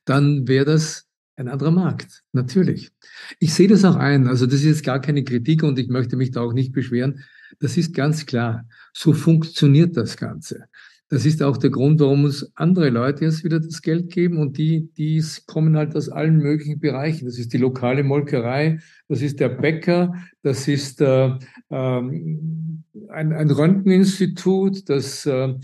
dann 0.04 0.48
wäre 0.48 0.64
das 0.64 1.06
ein 1.36 1.48
anderer 1.48 1.70
Markt, 1.70 2.22
natürlich. 2.32 2.90
Ich 3.38 3.54
sehe 3.54 3.68
das 3.68 3.84
auch 3.84 3.96
ein, 3.96 4.26
also 4.26 4.46
das 4.46 4.56
ist 4.56 4.64
jetzt 4.64 4.84
gar 4.84 5.00
keine 5.00 5.24
Kritik 5.24 5.62
und 5.62 5.78
ich 5.78 5.88
möchte 5.88 6.16
mich 6.16 6.30
da 6.30 6.40
auch 6.40 6.52
nicht 6.52 6.72
beschweren. 6.72 7.20
Das 7.60 7.76
ist 7.76 7.94
ganz 7.94 8.26
klar. 8.26 8.66
So 8.92 9.12
funktioniert 9.12 9.96
das 9.96 10.16
Ganze. 10.16 10.64
Das 11.08 11.26
ist 11.26 11.42
auch 11.42 11.58
der 11.58 11.68
Grund, 11.68 12.00
warum 12.00 12.24
uns 12.24 12.50
andere 12.54 12.88
Leute 12.88 13.26
jetzt 13.26 13.44
wieder 13.44 13.60
das 13.60 13.82
Geld 13.82 14.10
geben 14.10 14.38
und 14.38 14.56
die, 14.56 14.90
die 14.96 15.22
kommen 15.46 15.76
halt 15.76 15.94
aus 15.94 16.08
allen 16.08 16.38
möglichen 16.38 16.80
Bereichen. 16.80 17.26
Das 17.26 17.38
ist 17.38 17.52
die 17.52 17.58
lokale 17.58 18.02
Molkerei, 18.02 18.78
das 19.08 19.20
ist 19.20 19.38
der 19.38 19.50
Bäcker, 19.50 20.14
das 20.42 20.68
ist 20.68 21.02
äh, 21.02 21.32
ähm, 21.68 22.84
ein, 23.10 23.32
ein 23.32 23.50
Röntgeninstitut, 23.50 24.88
das 24.88 25.26
äh, 25.26 25.54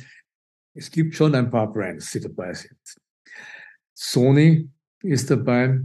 es 0.79 0.93
gibt 0.93 1.15
schon 1.15 1.35
ein 1.35 1.51
paar 1.51 1.73
Brands, 1.73 2.13
die 2.13 2.21
dabei 2.21 2.55
sind. 2.55 2.79
Sony 3.95 4.71
ist 5.03 5.29
dabei, 5.29 5.81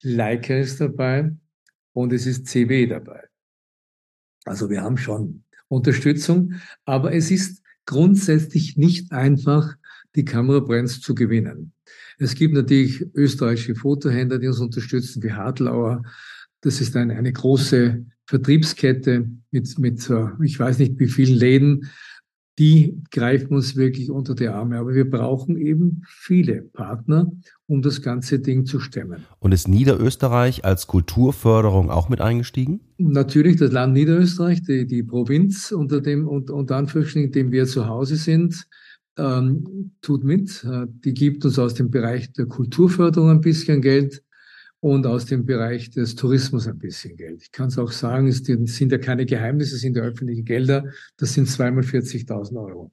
Leica 0.00 0.56
ist 0.56 0.80
dabei 0.80 1.30
und 1.92 2.12
es 2.12 2.26
ist 2.26 2.48
CW 2.48 2.88
dabei. 2.88 3.22
Also 4.44 4.68
wir 4.68 4.82
haben 4.82 4.98
schon 4.98 5.44
Unterstützung, 5.68 6.54
aber 6.84 7.14
es 7.14 7.30
ist 7.30 7.62
grundsätzlich 7.86 8.76
nicht 8.76 9.12
einfach, 9.12 9.76
die 10.16 10.24
Kamerabrands 10.24 11.00
zu 11.00 11.14
gewinnen. 11.14 11.72
Es 12.18 12.34
gibt 12.34 12.54
natürlich 12.54 13.06
österreichische 13.14 13.76
Fotohändler, 13.76 14.38
die 14.38 14.48
uns 14.48 14.58
unterstützen, 14.58 15.22
wie 15.22 15.32
Hartlauer. 15.32 16.02
Das 16.60 16.80
ist 16.80 16.96
eine, 16.96 17.14
eine 17.16 17.32
große 17.32 18.04
Vertriebskette 18.26 19.30
mit, 19.52 19.78
mit, 19.78 20.10
ich 20.42 20.58
weiß 20.58 20.78
nicht 20.80 20.98
wie 20.98 21.08
vielen 21.08 21.38
Läden 21.38 21.90
die 22.58 23.00
greifen 23.10 23.54
uns 23.54 23.76
wirklich 23.76 24.10
unter 24.10 24.34
die 24.34 24.48
Arme. 24.48 24.78
Aber 24.78 24.94
wir 24.94 25.08
brauchen 25.08 25.56
eben 25.56 26.02
viele 26.06 26.62
Partner, 26.62 27.32
um 27.66 27.80
das 27.80 28.02
ganze 28.02 28.40
Ding 28.40 28.66
zu 28.66 28.78
stemmen. 28.78 29.24
Und 29.38 29.52
ist 29.52 29.68
Niederösterreich 29.68 30.64
als 30.64 30.86
Kulturförderung 30.86 31.90
auch 31.90 32.08
mit 32.08 32.20
eingestiegen? 32.20 32.80
Natürlich, 32.98 33.56
das 33.56 33.72
Land 33.72 33.94
Niederösterreich, 33.94 34.62
die, 34.62 34.86
die 34.86 35.02
Provinz, 35.02 35.72
unter 35.72 36.00
dem, 36.00 36.28
unter, 36.28 36.54
unter 36.54 36.76
Anführungsstrichen, 36.76 37.28
in 37.28 37.32
dem 37.32 37.52
wir 37.52 37.66
zu 37.66 37.86
Hause 37.86 38.16
sind, 38.16 38.66
ähm, 39.16 39.92
tut 40.02 40.24
mit. 40.24 40.64
Äh, 40.64 40.86
die 41.04 41.14
gibt 41.14 41.44
uns 41.44 41.58
aus 41.58 41.74
dem 41.74 41.90
Bereich 41.90 42.32
der 42.32 42.46
Kulturförderung 42.46 43.30
ein 43.30 43.40
bisschen 43.40 43.80
Geld 43.80 44.22
und 44.82 45.06
aus 45.06 45.26
dem 45.26 45.46
Bereich 45.46 45.90
des 45.90 46.16
Tourismus 46.16 46.66
ein 46.66 46.76
bisschen 46.76 47.16
Geld. 47.16 47.40
Ich 47.40 47.52
kann 47.52 47.68
es 47.68 47.78
auch 47.78 47.92
sagen, 47.92 48.26
es 48.26 48.42
sind 48.44 48.90
ja 48.90 48.98
keine 48.98 49.24
Geheimnisse, 49.24 49.76
es 49.76 49.80
sind 49.80 49.96
ja 49.96 50.02
öffentliche 50.02 50.42
Gelder, 50.42 50.84
das 51.16 51.34
sind 51.34 51.48
zweimal 51.48 51.84
40.000 51.84 52.60
Euro. 52.60 52.90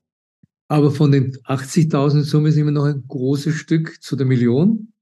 Aber 0.67 0.91
von 0.91 1.11
den 1.11 1.35
80.000 1.37 2.21
Summe 2.21 2.49
ist 2.49 2.57
immer 2.57 2.69
noch 2.69 2.85
ein 2.85 3.03
großes 3.07 3.55
Stück 3.55 4.03
zu 4.03 4.15
der 4.15 4.27
Million. 4.27 4.93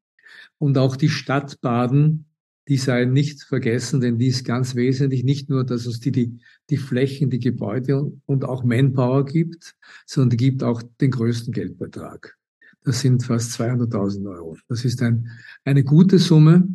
Und 0.60 0.78
auch 0.78 0.95
die 0.95 1.10
Stadt 1.10 1.60
Baden, 1.60 2.26
die 2.69 2.78
sei 2.78 3.04
nicht 3.04 3.43
vergessen, 3.43 4.00
denn 4.00 4.17
die 4.17 4.28
ist 4.28 4.45
ganz 4.45 4.73
wesentlich, 4.73 5.26
nicht 5.26 5.50
nur, 5.50 5.65
dass 5.65 5.88
uns 5.88 6.00
die, 6.00 6.13
die, 6.13 6.39
die 6.69 6.78
Flächen, 6.78 7.30
die 7.30 7.39
Gebäude 7.39 8.13
und, 8.26 8.45
auch 8.45 8.63
Manpower 8.63 9.26
gibt, 9.26 9.76
sondern 10.06 10.30
die 10.30 10.38
gibt 10.38 10.63
auch 10.63 10.82
den 11.02 11.12
größten 11.12 11.52
Geldbetrag. 11.52 12.37
Das 12.88 13.02
sind 13.02 13.21
fast 13.21 13.60
200.000 13.60 14.32
Euro. 14.32 14.58
Das 14.69 14.86
ist 14.86 15.02
ein, 15.02 15.30
eine 15.65 15.84
gute 15.84 16.19
Summe, 16.19 16.69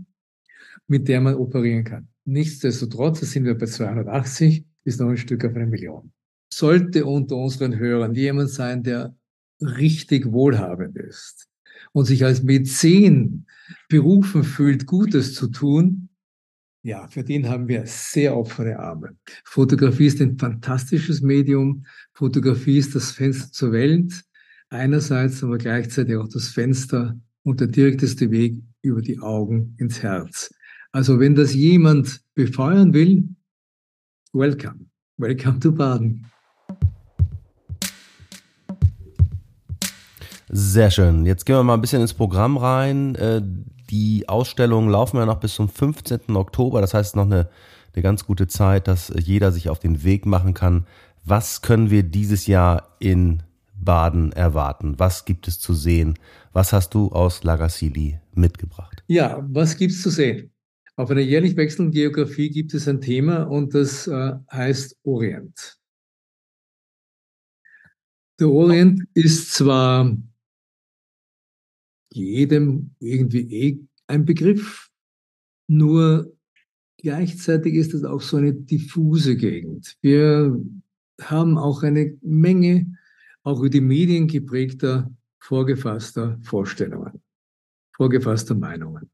mit 0.87 1.09
der 1.09 1.22
man 1.22 1.37
operieren 1.37 1.85
kann. 1.85 2.09
Nichtsdestotrotz, 2.27 3.20
da 3.20 3.27
sind 3.27 3.46
wir 3.46 3.57
bei 3.57 3.64
280, 3.64 4.66
ist 4.85 5.01
noch 5.01 5.09
ein 5.09 5.16
Stück 5.16 5.42
auf 5.46 5.55
eine 5.55 5.66
Million. 5.66 6.12
Sollte 6.53 7.07
unter 7.07 7.37
unseren 7.37 7.79
Hörern 7.79 8.14
jemand 8.14 8.51
sein, 8.51 8.83
der 8.83 9.16
richtig 9.62 10.31
wohlhabend 10.31 10.98
ist 10.98 11.48
und 11.92 12.05
sich 12.05 12.27
als 12.27 12.42
Mäzen 12.42 13.46
berufen 13.88 14.44
fühlt, 14.44 14.85
Gutes 14.85 15.35
zu 15.35 15.46
tun, 15.46 16.11
ja, 16.83 17.09
für 17.09 17.25
den 17.25 17.48
haben 17.48 17.68
wir 17.68 17.87
sehr 17.87 18.37
offene 18.37 18.79
Arme. 18.79 19.16
Fotografie 19.44 20.09
ist 20.09 20.20
ein 20.20 20.37
fantastisches 20.37 21.22
Medium. 21.22 21.87
Fotografie 22.12 22.77
ist 22.77 22.94
das 22.94 23.12
Fenster 23.12 23.51
zur 23.51 23.72
Welt 23.72 24.25
einerseits, 24.72 25.44
aber 25.44 25.58
gleichzeitig 25.58 26.16
auch 26.16 26.28
das 26.28 26.48
Fenster 26.48 27.14
und 27.44 27.61
der 27.61 27.68
direkteste 27.68 28.30
Weg 28.30 28.62
über 28.80 29.02
die 29.02 29.20
Augen 29.20 29.76
ins 29.78 30.02
Herz. 30.02 30.52
Also 30.90 31.20
wenn 31.20 31.35
das 31.35 31.54
jemand 31.54 32.20
befeuern 32.35 32.92
will, 32.92 33.28
welcome. 34.32 34.87
Welcome 35.18 35.61
to 35.61 35.72
Baden. 35.72 36.26
Sehr 40.48 40.90
schön. 40.90 41.24
Jetzt 41.24 41.46
gehen 41.46 41.56
wir 41.56 41.62
mal 41.62 41.74
ein 41.74 41.80
bisschen 41.80 42.02
ins 42.02 42.14
Programm 42.14 42.56
rein. 42.56 43.14
Äh, 43.14 43.42
die 43.90 44.28
Ausstellungen 44.28 44.90
laufen 44.90 45.18
ja 45.18 45.26
noch 45.26 45.40
bis 45.40 45.54
zum 45.54 45.68
15. 45.68 46.35
Oktober. 46.35 46.80
Das 46.80 46.92
heißt 46.92 47.16
noch 47.16 47.24
eine, 47.24 47.48
eine 47.94 48.02
ganz 48.02 48.26
gute 48.26 48.48
Zeit, 48.48 48.88
dass 48.88 49.12
jeder 49.16 49.52
sich 49.52 49.68
auf 49.68 49.78
den 49.78 50.02
Weg 50.02 50.26
machen 50.26 50.54
kann. 50.54 50.87
Was 51.24 51.62
können 51.62 51.90
wir 51.90 52.02
dieses 52.02 52.46
Jahr 52.46 52.96
in 52.98 53.42
Baden 53.84 54.32
erwarten? 54.32 54.98
Was 54.98 55.24
gibt 55.24 55.48
es 55.48 55.58
zu 55.58 55.74
sehen? 55.74 56.18
Was 56.52 56.72
hast 56.72 56.94
du 56.94 57.08
aus 57.08 57.44
Lagassili 57.44 58.20
mitgebracht? 58.34 59.02
Ja, 59.06 59.46
was 59.50 59.76
gibt 59.76 59.92
es 59.92 60.02
zu 60.02 60.10
sehen? 60.10 60.52
Auf 60.96 61.10
einer 61.10 61.20
jährlich 61.20 61.56
wechselnden 61.56 61.92
Geografie 61.92 62.50
gibt 62.50 62.74
es 62.74 62.86
ein 62.86 63.00
Thema 63.00 63.44
und 63.44 63.74
das 63.74 64.06
äh, 64.06 64.34
heißt 64.50 64.98
Orient. 65.04 65.78
Der 68.38 68.48
Orient 68.48 69.02
ist 69.14 69.52
zwar 69.52 70.16
jedem 72.12 72.94
irgendwie 72.98 73.52
eh 73.52 73.78
ein 74.06 74.24
Begriff, 74.24 74.90
nur 75.66 76.36
gleichzeitig 76.98 77.74
ist 77.74 77.94
es 77.94 78.04
auch 78.04 78.20
so 78.20 78.36
eine 78.36 78.52
diffuse 78.52 79.36
Gegend. 79.36 79.96
Wir 80.02 80.60
haben 81.20 81.56
auch 81.56 81.82
eine 81.82 82.18
Menge 82.20 82.98
auch 83.42 83.59
über 83.59 83.70
die 83.70 83.81
Medien 83.81 84.28
geprägter, 84.28 85.11
vorgefasster 85.38 86.38
Vorstellungen, 86.42 87.22
vorgefasster 87.96 88.55
Meinungen. 88.55 89.11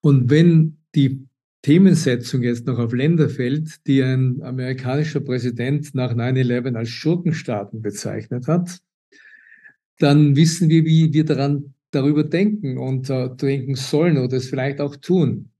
Und 0.00 0.30
wenn 0.30 0.78
die 0.94 1.26
Themensetzung 1.62 2.42
jetzt 2.42 2.66
noch 2.66 2.78
auf 2.78 2.92
Länder 2.92 3.28
fällt, 3.28 3.86
die 3.86 4.02
ein 4.02 4.40
amerikanischer 4.42 5.20
Präsident 5.20 5.94
nach 5.94 6.14
9-11 6.14 6.76
als 6.76 6.88
Schurkenstaaten 6.90 7.82
bezeichnet 7.82 8.46
hat, 8.46 8.78
dann 9.98 10.36
wissen 10.36 10.68
wir, 10.68 10.84
wie 10.84 11.12
wir 11.12 11.24
daran, 11.24 11.74
darüber 11.90 12.22
denken 12.22 12.78
und 12.78 13.10
äh, 13.10 13.28
denken 13.34 13.74
sollen 13.74 14.18
oder 14.18 14.36
es 14.36 14.48
vielleicht 14.48 14.80
auch 14.80 14.94
tun. 14.96 15.50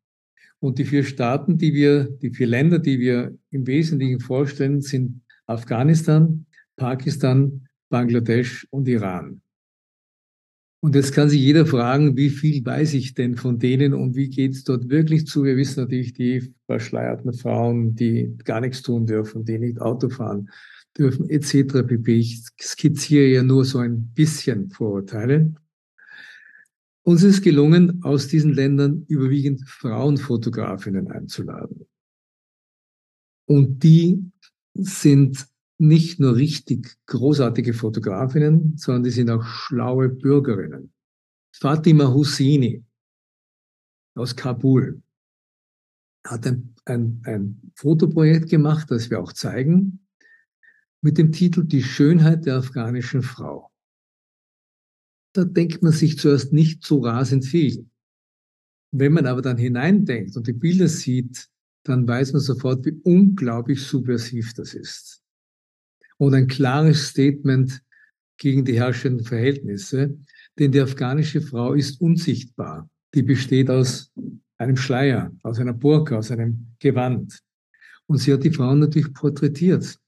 Und 0.61 0.79
die 0.79 0.85
vier 0.85 1.05
Staaten, 1.05 1.59
die 1.59 1.73
wir, 1.73 2.05
die 2.05 2.31
vier 2.31 2.47
Länder, 2.47 2.79
die 2.79 2.99
wir 2.99 3.37
im 3.51 3.67
Wesentlichen 3.67 4.21
vorstellen, 4.21 4.81
sind 4.81 5.23
Afghanistan, 5.47 6.47
Pakistan, 6.77 7.68
Bangladesch 7.89 8.67
und 8.71 8.89
Iran. 8.89 9.41
Und 10.81 10.95
jetzt 10.95 11.13
kann 11.13 11.29
sich 11.29 11.41
jeder 11.41 11.67
fragen, 11.67 12.17
wie 12.17 12.31
viel 12.31 12.65
weiß 12.65 12.95
ich 12.95 13.15
denn 13.15 13.37
von 13.37 13.59
denen 13.59 13.95
und 13.95 14.15
wie 14.15 14.31
geht 14.31 14.53
es 14.53 14.63
dort 14.63 14.89
wirklich 14.89 15.27
zu? 15.27 15.43
Wir 15.43 15.57
wissen 15.57 15.81
natürlich 15.81 16.13
die 16.13 16.55
verschleierten 16.67 17.33
Frauen, 17.33 17.97
die 17.97 18.37
gar 18.45 18.61
nichts 18.61 18.83
tun 18.83 19.05
dürfen, 19.05 19.45
die 19.45 19.59
nicht 19.59 19.81
Auto 19.81 20.09
fahren 20.09 20.51
dürfen, 20.97 21.29
etc. 21.31 21.83
pp. 21.85 22.19
Ich 22.19 22.43
skizziere 22.61 23.27
ja 23.27 23.43
nur 23.43 23.65
so 23.65 23.79
ein 23.79 24.13
bisschen 24.15 24.71
Vorurteile. 24.71 25.53
Uns 27.03 27.25
ist 27.25 27.43
gelungen, 27.43 28.05
aus 28.05 28.29
diesen 28.29 28.53
Ländern 28.53 29.05
überwiegend 29.09 29.63
Frauenfotografinnen 29.69 31.11
einzuladen. 31.11 31.87
Und 33.47 33.83
die 33.83 34.31
sind 34.75 35.49
nicht 35.79 36.19
nur 36.19 36.37
richtig 36.37 36.97
großartige 37.07 37.73
Fotografinnen, 37.73 38.77
sondern 38.77 39.05
die 39.05 39.11
sind 39.11 39.31
auch 39.31 39.45
schlaue 39.45 40.09
Bürgerinnen. 40.09 40.93
Fatima 41.53 42.13
Husseini 42.13 42.85
aus 44.15 44.35
Kabul 44.35 45.01
hat 46.27 46.47
ein, 46.47 46.75
ein, 46.85 47.23
ein 47.25 47.73
Fotoprojekt 47.75 48.51
gemacht, 48.51 48.91
das 48.91 49.09
wir 49.11 49.21
auch 49.21 49.33
zeigen. 49.33 50.01
mit 51.01 51.17
dem 51.17 51.31
Titel 51.31 51.65
Die 51.65 51.83
Schönheit 51.83 52.45
der 52.45 52.57
afghanischen 52.57 53.23
Frau. 53.23 53.71
Da 55.33 55.45
denkt 55.45 55.81
man 55.81 55.93
sich 55.93 56.19
zuerst 56.19 56.53
nicht 56.53 56.85
so 56.85 56.99
rasend 56.99 57.45
viel. 57.45 57.89
Wenn 58.91 59.13
man 59.13 59.27
aber 59.27 59.43
dann 59.43 59.59
hineindenkt 59.59 60.37
und 60.37 60.49
die 60.49 60.53
Bilder 60.55 60.89
sieht, 60.89 61.49
dann 61.85 62.09
weiß 62.09 62.33
man 62.33 62.41
sofort, 62.41 62.85
wie 62.85 63.01
unglaublich 63.05 63.81
subversiv 63.83 64.55
das 64.55 64.75
ist. 64.75 65.23
Und 66.19 66.35
ein 66.35 66.47
klares 66.47 67.09
Statement 67.09 67.81
gegen 68.37 68.65
die 68.65 68.79
herrschenden 68.79 69.25
Verhältnisse, 69.25 70.17
denn 70.59 70.73
die 70.73 70.81
afghanische 70.81 71.41
Frau 71.41 71.73
ist 71.73 72.01
unsichtbar. 72.01 72.89
Die 73.15 73.23
besteht 73.23 73.71
aus 73.71 74.13
einem 74.59 74.77
Schleier, 74.77 75.33
aus 75.43 75.59
einer 75.59 75.73
Burka, 75.73 76.19
aus 76.19 76.31
einem 76.31 76.67
Gewand. 76.79 77.41
Und 78.07 78.19
sie 78.19 78.33
hat 78.33 78.45
die 78.45 78.51
Frauen 78.51 78.81
natürlich 78.81 79.13
porträtiert. 79.15 79.99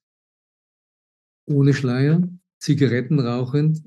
Ohne 1.47 1.75
Schleier, 1.75 2.23
Zigaretten 2.59 3.21
rauchend, 3.21 3.83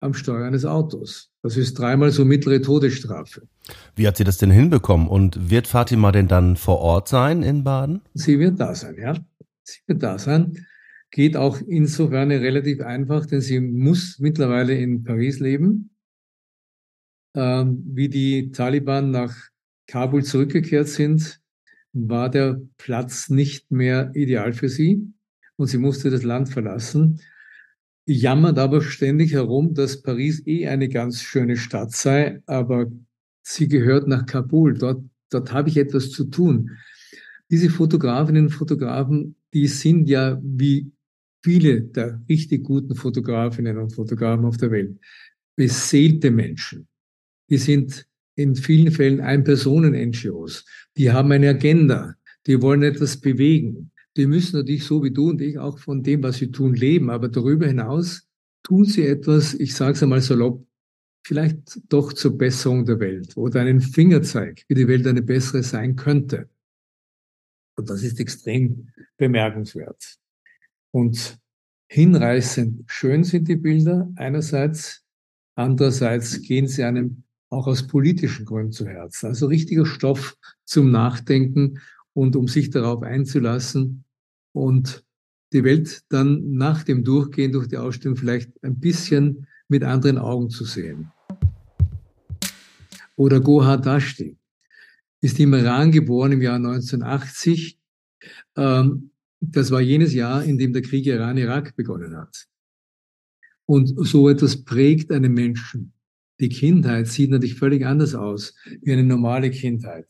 am 0.00 0.14
Steuer 0.14 0.46
eines 0.46 0.64
Autos. 0.64 1.30
Das 1.42 1.56
ist 1.56 1.78
dreimal 1.78 2.10
so 2.10 2.24
mittlere 2.24 2.60
Todesstrafe. 2.60 3.42
Wie 3.94 4.06
hat 4.06 4.16
sie 4.16 4.24
das 4.24 4.38
denn 4.38 4.50
hinbekommen? 4.50 5.08
Und 5.08 5.50
wird 5.50 5.66
Fatima 5.66 6.10
denn 6.10 6.28
dann 6.28 6.56
vor 6.56 6.78
Ort 6.78 7.08
sein 7.08 7.42
in 7.42 7.64
Baden? 7.64 8.00
Sie 8.14 8.38
wird 8.38 8.58
da 8.58 8.74
sein, 8.74 8.96
ja. 8.98 9.14
Sie 9.62 9.80
wird 9.86 10.02
da 10.02 10.18
sein. 10.18 10.66
Geht 11.10 11.36
auch 11.36 11.60
insofern 11.60 12.30
relativ 12.30 12.80
einfach, 12.80 13.26
denn 13.26 13.40
sie 13.40 13.60
muss 13.60 14.18
mittlerweile 14.18 14.74
in 14.74 15.02
Paris 15.02 15.40
leben. 15.40 15.90
Ähm, 17.34 17.82
wie 17.86 18.08
die 18.08 18.50
Taliban 18.52 19.10
nach 19.10 19.36
Kabul 19.86 20.24
zurückgekehrt 20.24 20.88
sind, 20.88 21.40
war 21.92 22.30
der 22.30 22.60
Platz 22.76 23.28
nicht 23.28 23.70
mehr 23.70 24.12
ideal 24.14 24.52
für 24.52 24.68
sie 24.68 25.12
und 25.56 25.66
sie 25.66 25.78
musste 25.78 26.10
das 26.10 26.22
Land 26.22 26.48
verlassen 26.48 27.20
jammert 28.10 28.58
aber 28.58 28.82
ständig 28.82 29.32
herum, 29.32 29.74
dass 29.74 30.02
Paris 30.02 30.44
eh 30.46 30.66
eine 30.66 30.88
ganz 30.88 31.22
schöne 31.22 31.56
Stadt 31.56 31.92
sei, 31.92 32.42
aber 32.46 32.90
sie 33.42 33.68
gehört 33.68 34.08
nach 34.08 34.26
Kabul. 34.26 34.76
Dort, 34.76 35.04
dort 35.30 35.52
habe 35.52 35.68
ich 35.68 35.76
etwas 35.76 36.10
zu 36.10 36.24
tun. 36.24 36.70
Diese 37.50 37.70
Fotografinnen 37.70 38.46
und 38.46 38.52
Fotografen, 38.52 39.36
die 39.52 39.66
sind 39.66 40.08
ja 40.08 40.40
wie 40.42 40.90
viele 41.42 41.82
der 41.82 42.20
richtig 42.28 42.64
guten 42.64 42.94
Fotografinnen 42.94 43.78
und 43.78 43.94
Fotografen 43.94 44.44
auf 44.44 44.56
der 44.56 44.70
Welt 44.70 44.98
beseelte 45.56 46.30
Menschen. 46.30 46.88
Die 47.48 47.58
sind 47.58 48.06
in 48.34 48.54
vielen 48.54 48.92
Fällen 48.92 49.20
Ein-Personen-NGOs. 49.20 50.64
Die 50.96 51.10
haben 51.10 51.32
eine 51.32 51.50
Agenda. 51.50 52.14
Die 52.46 52.62
wollen 52.62 52.82
etwas 52.82 53.18
bewegen 53.18 53.90
die 54.16 54.26
müssen 54.26 54.56
natürlich 54.56 54.84
so 54.84 55.02
wie 55.02 55.12
du 55.12 55.30
und 55.30 55.40
ich 55.40 55.58
auch 55.58 55.78
von 55.78 56.02
dem, 56.02 56.22
was 56.22 56.38
sie 56.38 56.50
tun, 56.50 56.74
leben. 56.74 57.10
Aber 57.10 57.28
darüber 57.28 57.66
hinaus 57.66 58.28
tun 58.62 58.84
sie 58.84 59.06
etwas, 59.06 59.54
ich 59.54 59.74
sage 59.74 59.92
es 59.92 60.02
einmal 60.02 60.20
salopp, 60.20 60.66
vielleicht 61.24 61.80
doch 61.92 62.12
zur 62.12 62.36
Besserung 62.36 62.84
der 62.84 62.98
Welt 62.98 63.36
oder 63.36 63.60
einen 63.60 63.80
Fingerzeig, 63.80 64.64
wie 64.68 64.74
die 64.74 64.88
Welt 64.88 65.06
eine 65.06 65.22
bessere 65.22 65.62
sein 65.62 65.96
könnte. 65.96 66.48
Und 67.76 67.88
das 67.88 68.02
ist 68.02 68.20
extrem 68.20 68.88
bemerkenswert. 69.16 70.18
Und 70.90 71.38
hinreißend 71.88 72.84
schön 72.86 73.24
sind 73.24 73.48
die 73.48 73.56
Bilder 73.56 74.10
einerseits, 74.16 75.04
andererseits 75.54 76.42
gehen 76.42 76.66
sie 76.66 76.84
einem 76.84 77.24
auch 77.50 77.66
aus 77.66 77.86
politischen 77.86 78.44
Gründen 78.44 78.72
zu 78.72 78.86
Herzen. 78.86 79.26
Also 79.26 79.46
richtiger 79.46 79.84
Stoff 79.84 80.36
zum 80.64 80.90
Nachdenken 80.90 81.80
und 82.12 82.36
um 82.36 82.48
sich 82.48 82.70
darauf 82.70 83.02
einzulassen 83.02 84.04
und 84.52 85.04
die 85.52 85.64
Welt 85.64 86.02
dann 86.08 86.52
nach 86.52 86.84
dem 86.84 87.02
Durchgehen 87.02 87.52
durch 87.52 87.66
die 87.66 87.76
Ausstellung 87.76 88.16
vielleicht 88.16 88.50
ein 88.62 88.78
bisschen 88.78 89.46
mit 89.68 89.82
anderen 89.82 90.18
Augen 90.18 90.50
zu 90.50 90.64
sehen. 90.64 91.10
Oder 93.16 93.40
Gohar 93.40 93.78
Dashti 93.78 94.36
ist 95.20 95.38
im 95.40 95.54
Iran 95.54 95.90
geboren 95.90 96.32
im 96.32 96.42
Jahr 96.42 96.56
1980. 96.56 97.78
Ähm, 98.56 99.10
das 99.40 99.70
war 99.70 99.80
jenes 99.80 100.14
Jahr, 100.14 100.44
in 100.44 100.58
dem 100.58 100.72
der 100.72 100.82
Krieg 100.82 101.06
Iran-Irak 101.06 101.74
begonnen 101.74 102.16
hat. 102.16 102.46
Und 103.66 103.88
so 104.06 104.28
etwas 104.28 104.64
prägt 104.64 105.10
einen 105.10 105.32
Menschen. 105.32 105.92
Die 106.40 106.48
Kindheit 106.48 107.06
sieht 107.06 107.30
natürlich 107.30 107.56
völlig 107.56 107.84
anders 107.84 108.14
aus 108.14 108.54
wie 108.82 108.92
eine 108.92 109.04
normale 109.04 109.50
Kindheit. 109.50 110.06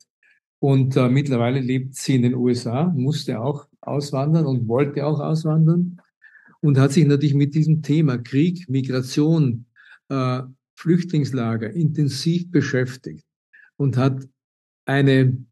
Und 0.59 0.97
äh, 0.97 1.09
mittlerweile 1.09 1.61
lebt 1.61 1.95
sie 1.95 2.17
in 2.17 2.23
den 2.23 2.35
USA, 2.35 2.85
musste 2.85 3.41
auch 3.41 3.67
auswandern 3.81 4.47
und 4.47 4.69
wollte 4.69 5.07
auch 5.07 5.21
auswandern 5.21 6.01
und 6.61 6.79
hat 6.79 6.93
sich 6.93 7.07
natürlich 7.07 7.35
mit 7.35 7.55
diesem 7.55 7.83
Thema 7.83 8.19
Krieg, 8.19 8.69
Migration, 8.69 9.67
äh, 10.09 10.43
Flüchtlingslager 10.75 11.71
intensiv 11.71 12.51
beschäftigt 12.51 13.27
und 13.77 13.97
hat 13.97 14.27
eine 14.85 15.45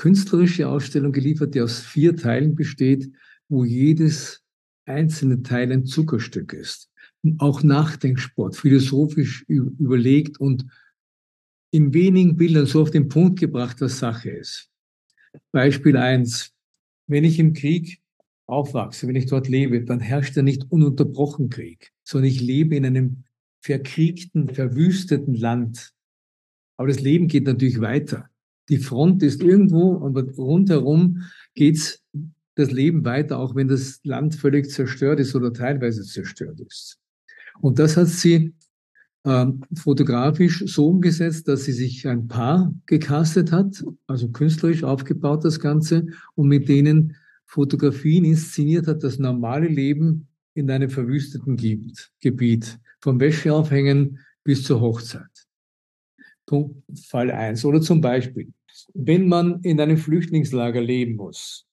künstlerische 0.00 0.66
Ausstellung 0.66 1.12
geliefert, 1.12 1.54
die 1.54 1.60
aus 1.60 1.80
vier 1.80 2.16
Teilen 2.16 2.54
besteht, 2.54 3.12
wo 3.50 3.66
jedes 3.66 4.42
einzelne 4.86 5.42
Teil 5.42 5.70
ein 5.70 5.84
Zuckerstück 5.84 6.54
ist. 6.54 6.90
Auch 7.36 7.62
Nachdenksport, 7.62 8.56
philosophisch 8.56 9.44
überlegt 9.46 10.40
und 10.40 10.64
in 11.70 11.92
wenigen 11.92 12.38
Bildern 12.38 12.64
so 12.64 12.80
auf 12.80 12.90
den 12.90 13.10
Punkt 13.10 13.38
gebracht, 13.40 13.82
was 13.82 13.98
Sache 13.98 14.30
ist. 14.30 14.70
Beispiel 15.52 15.98
eins: 15.98 16.54
Wenn 17.06 17.24
ich 17.24 17.38
im 17.38 17.52
Krieg 17.52 18.00
aufwachse, 18.46 19.06
wenn 19.06 19.16
ich 19.16 19.26
dort 19.26 19.48
lebe, 19.48 19.84
dann 19.84 20.00
herrscht 20.00 20.34
ja 20.34 20.42
nicht 20.42 20.64
ununterbrochen 20.70 21.50
Krieg, 21.50 21.92
sondern 22.04 22.30
ich 22.30 22.40
lebe 22.40 22.74
in 22.74 22.86
einem 22.86 23.24
verkriegten, 23.60 24.48
verwüsteten 24.48 25.34
Land. 25.34 25.92
Aber 26.78 26.88
das 26.88 27.00
Leben 27.00 27.28
geht 27.28 27.44
natürlich 27.44 27.82
weiter. 27.82 28.29
Die 28.70 28.78
Front 28.78 29.22
ist 29.22 29.42
irgendwo, 29.42 30.04
aber 30.04 30.22
rundherum 30.22 31.22
geht's 31.54 32.02
das 32.54 32.70
Leben 32.70 33.04
weiter, 33.04 33.38
auch 33.38 33.54
wenn 33.54 33.68
das 33.68 34.00
Land 34.04 34.34
völlig 34.34 34.70
zerstört 34.70 35.20
ist 35.20 35.34
oder 35.34 35.52
teilweise 35.52 36.04
zerstört 36.04 36.60
ist. 36.60 36.98
Und 37.60 37.78
das 37.78 37.96
hat 37.96 38.08
sie 38.08 38.54
ähm, 39.24 39.62
fotografisch 39.74 40.64
so 40.66 40.88
umgesetzt, 40.88 41.48
dass 41.48 41.64
sie 41.64 41.72
sich 41.72 42.06
ein 42.08 42.28
Paar 42.28 42.72
gecastet 42.86 43.52
hat, 43.52 43.84
also 44.06 44.28
künstlerisch 44.28 44.84
aufgebaut 44.84 45.44
das 45.44 45.60
Ganze 45.60 46.06
und 46.34 46.48
mit 46.48 46.68
denen 46.68 47.16
Fotografien 47.44 48.24
inszeniert 48.24 48.86
hat, 48.86 49.02
das 49.02 49.18
normale 49.18 49.68
Leben 49.68 50.28
in 50.54 50.70
einem 50.70 50.88
verwüsteten 50.88 51.56
Gebiet, 52.20 52.78
vom 53.00 53.20
Wäscheaufhängen 53.20 54.20
bis 54.44 54.62
zur 54.62 54.80
Hochzeit. 54.80 55.28
Punkt, 56.46 56.82
Fall 57.06 57.30
eins 57.30 57.64
Oder 57.64 57.80
zum 57.80 58.00
Beispiel, 58.00 58.52
wenn 58.94 59.28
man 59.28 59.60
in 59.62 59.80
einem 59.80 59.96
Flüchtlingslager 59.96 60.80
leben 60.80 61.16
muss, 61.16 61.66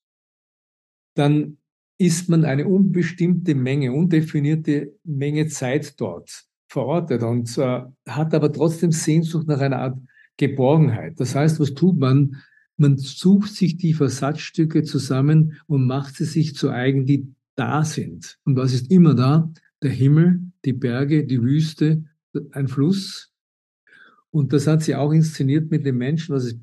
dann 1.15 1.57
ist 1.97 2.29
man 2.29 2.45
eine 2.45 2.67
unbestimmte 2.67 3.55
Menge, 3.55 3.91
undefinierte 3.91 4.93
Menge 5.03 5.47
Zeit 5.47 5.99
dort 5.99 6.45
verortet 6.67 7.23
und 7.23 7.57
äh, 7.57 7.81
hat 8.07 8.33
aber 8.33 8.51
trotzdem 8.51 8.91
Sehnsucht 8.91 9.47
nach 9.47 9.59
einer 9.59 9.79
Art 9.79 9.99
Geborgenheit. 10.37 11.19
Das 11.19 11.33
heißt, 11.33 11.59
was 11.59 11.73
tut 11.73 11.97
man? 11.97 12.37
Man 12.77 12.97
sucht 12.97 13.53
sich 13.53 13.77
die 13.77 13.93
Versatzstücke 13.93 14.83
zusammen 14.83 15.59
und 15.65 15.87
macht 15.87 16.15
sie 16.15 16.25
sich 16.25 16.55
zu 16.55 16.69
eigen, 16.69 17.05
die 17.05 17.27
da 17.55 17.83
sind. 17.83 18.37
Und 18.43 18.55
was 18.55 18.73
ist 18.73 18.91
immer 18.91 19.15
da? 19.15 19.51
Der 19.81 19.89
Himmel, 19.89 20.41
die 20.63 20.73
Berge, 20.73 21.25
die 21.25 21.41
Wüste, 21.41 22.03
ein 22.51 22.67
Fluss. 22.67 23.33
Und 24.31 24.53
das 24.53 24.67
hat 24.67 24.83
sie 24.83 24.95
auch 24.95 25.11
inszeniert 25.11 25.71
mit 25.71 25.85
den 25.85 25.97
Menschen, 25.97 26.35
was 26.35 26.43
es, 26.45 26.55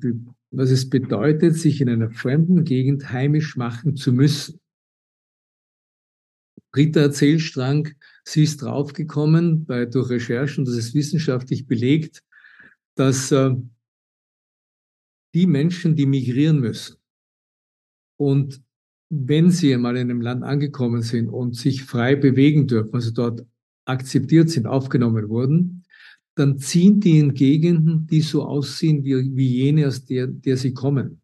was 0.51 0.71
es 0.71 0.89
bedeutet, 0.89 1.55
sich 1.55 1.81
in 1.81 1.89
einer 1.89 2.11
fremden 2.11 2.63
Gegend 2.63 3.11
heimisch 3.11 3.55
machen 3.57 3.95
zu 3.95 4.13
müssen. 4.13 4.59
Dritter 6.71 7.01
Erzählstrang, 7.01 7.89
sie 8.23 8.43
ist 8.43 8.61
draufgekommen 8.61 9.65
bei, 9.65 9.85
durch 9.85 10.09
Recherchen, 10.09 10.65
das 10.65 10.75
ist 10.75 10.93
wissenschaftlich 10.93 11.67
belegt, 11.67 12.21
dass 12.95 13.31
äh, 13.31 13.55
die 15.33 15.47
Menschen, 15.47 15.95
die 15.95 16.05
migrieren 16.05 16.59
müssen 16.59 16.97
und 18.17 18.61
wenn 19.09 19.51
sie 19.51 19.73
einmal 19.73 19.97
in 19.97 20.09
einem 20.09 20.21
Land 20.21 20.43
angekommen 20.43 21.01
sind 21.01 21.29
und 21.29 21.55
sich 21.55 21.83
frei 21.83 22.15
bewegen 22.15 22.67
dürfen, 22.67 22.95
also 22.95 23.11
dort 23.11 23.45
akzeptiert 23.85 24.49
sind, 24.49 24.65
aufgenommen 24.65 25.29
wurden, 25.29 25.84
dann 26.35 26.57
ziehen 26.57 26.99
die 26.99 27.19
in 27.19 27.33
Gegenden, 27.33 28.07
die 28.07 28.21
so 28.21 28.43
aussehen 28.45 29.03
wie, 29.03 29.35
wie 29.35 29.47
jene, 29.47 29.87
aus 29.87 30.05
der, 30.05 30.27
der 30.27 30.57
sie 30.57 30.73
kommen. 30.73 31.21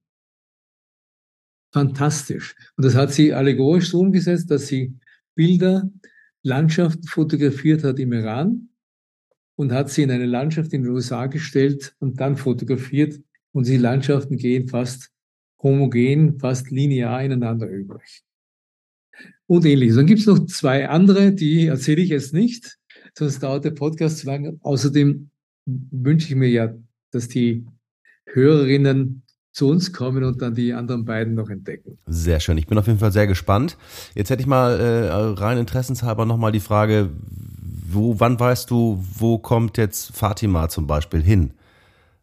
Fantastisch. 1.73 2.55
Und 2.75 2.85
das 2.85 2.95
hat 2.95 3.11
sie 3.11 3.33
allegorisch 3.33 3.89
so 3.89 3.99
umgesetzt, 3.99 4.49
dass 4.51 4.67
sie 4.67 4.93
Bilder, 5.35 5.89
Landschaften 6.43 7.03
fotografiert 7.03 7.83
hat 7.83 7.99
im 7.99 8.13
Iran 8.13 8.69
und 9.55 9.71
hat 9.71 9.89
sie 9.89 10.03
in 10.03 10.11
eine 10.11 10.25
Landschaft 10.25 10.73
in 10.73 10.83
den 10.83 10.91
USA 10.91 11.27
gestellt 11.27 11.95
und 11.99 12.19
dann 12.19 12.35
fotografiert 12.35 13.19
und 13.51 13.67
die 13.67 13.77
Landschaften 13.77 14.37
gehen 14.37 14.67
fast 14.67 15.11
homogen, 15.61 16.39
fast 16.39 16.71
linear 16.71 17.23
ineinander 17.23 17.67
übrig. 17.67 18.23
und 19.45 19.65
ähnliches. 19.65 19.97
Dann 19.97 20.07
gibt 20.07 20.21
es 20.21 20.25
noch 20.25 20.45
zwei 20.45 20.89
andere, 20.89 21.33
die 21.33 21.67
erzähle 21.67 22.01
ich 22.01 22.09
jetzt 22.09 22.33
nicht, 22.33 22.79
sonst 23.17 23.41
dauert 23.43 23.65
der 23.65 23.71
Podcast 23.71 24.19
zu 24.19 24.27
lange. 24.27 24.57
Außerdem 24.61 25.29
wünsche 25.65 26.29
ich 26.29 26.35
mir 26.35 26.49
ja, 26.49 26.73
dass 27.11 27.27
die 27.27 27.65
Hörerinnen 28.25 29.23
zu 29.51 29.67
uns 29.67 29.91
kommen 29.91 30.23
und 30.23 30.41
dann 30.41 30.55
die 30.55 30.73
anderen 30.73 31.03
beiden 31.03 31.33
noch 31.33 31.49
entdecken. 31.49 31.97
Sehr 32.07 32.39
schön. 32.39 32.57
Ich 32.57 32.67
bin 32.67 32.77
auf 32.77 32.87
jeden 32.87 32.99
Fall 32.99 33.11
sehr 33.11 33.27
gespannt. 33.27 33.77
Jetzt 34.15 34.29
hätte 34.29 34.41
ich 34.41 34.47
mal 34.47 34.79
äh, 34.79 35.09
rein 35.39 35.57
interessenshalber 35.57 36.25
nochmal 36.25 36.53
die 36.53 36.61
Frage, 36.61 37.09
wo, 37.93 38.19
wann 38.19 38.39
weißt 38.39 38.71
du, 38.71 39.03
wo 39.17 39.37
kommt 39.37 39.77
jetzt 39.77 40.15
Fatima 40.15 40.69
zum 40.69 40.87
Beispiel 40.87 41.21
hin? 41.21 41.51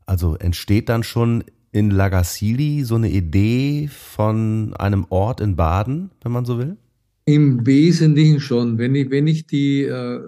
Also 0.07 0.37
entsteht 0.37 0.89
dann 0.89 1.03
schon 1.03 1.45
in 1.71 1.91
Lagassili 1.91 2.85
so 2.85 2.95
eine 2.95 3.11
Idee 3.11 3.89
von 3.89 4.75
einem 4.79 5.07
Ort 5.11 5.43
in 5.43 5.55
Baden, 5.55 6.11
wenn 6.23 6.33
man 6.33 6.47
so 6.47 6.59
will? 6.59 6.79
Im 7.27 7.67
Wesentlichen 7.67 8.41
schon. 8.41 8.79
Wenn 8.79 8.95
ich, 8.95 9.11
wenn 9.11 9.27
ich 9.27 9.47
die 9.47 9.83
äh, 9.83 10.21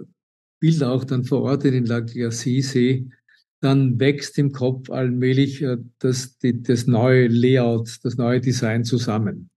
Bilder 0.60 0.92
auch 0.92 1.04
dann 1.04 1.24
vor 1.24 1.42
Ort 1.42 1.64
in 1.64 1.86
Lagassili 1.86 2.62
sehe, 2.62 3.06
dann 3.60 3.98
wächst 3.98 4.38
im 4.38 4.52
Kopf 4.52 4.90
allmählich 4.90 5.62
äh, 5.62 5.78
das, 5.98 6.38
das 6.40 6.86
neue 6.86 7.28
Layout, 7.28 7.98
das 8.02 8.16
neue 8.16 8.40
Design 8.40 8.84
zusammen. 8.84 9.50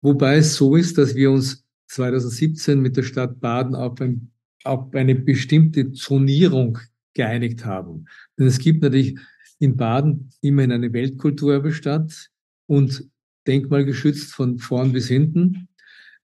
Wobei 0.00 0.36
es 0.36 0.56
so 0.56 0.76
ist, 0.76 0.98
dass 0.98 1.14
wir 1.14 1.30
uns 1.30 1.64
2017 1.88 2.80
mit 2.80 2.96
der 2.96 3.02
Stadt 3.02 3.40
Baden 3.40 3.74
auf, 3.74 4.00
ein, 4.00 4.30
auf 4.64 4.92
eine 4.94 5.14
bestimmte 5.14 5.92
Zonierung 5.92 6.78
geeinigt 7.14 7.64
haben. 7.64 8.06
Denn 8.38 8.46
es 8.46 8.58
gibt 8.58 8.82
natürlich 8.82 9.18
in 9.58 9.76
Baden 9.76 10.30
immerhin 10.40 10.72
eine 10.72 10.92
Weltkulturerbe-Stadt 10.92 12.30
und 12.66 13.08
denkmalgeschützt 13.46 14.32
von 14.32 14.58
vorn 14.58 14.92
bis 14.92 15.08
hinten. 15.08 15.68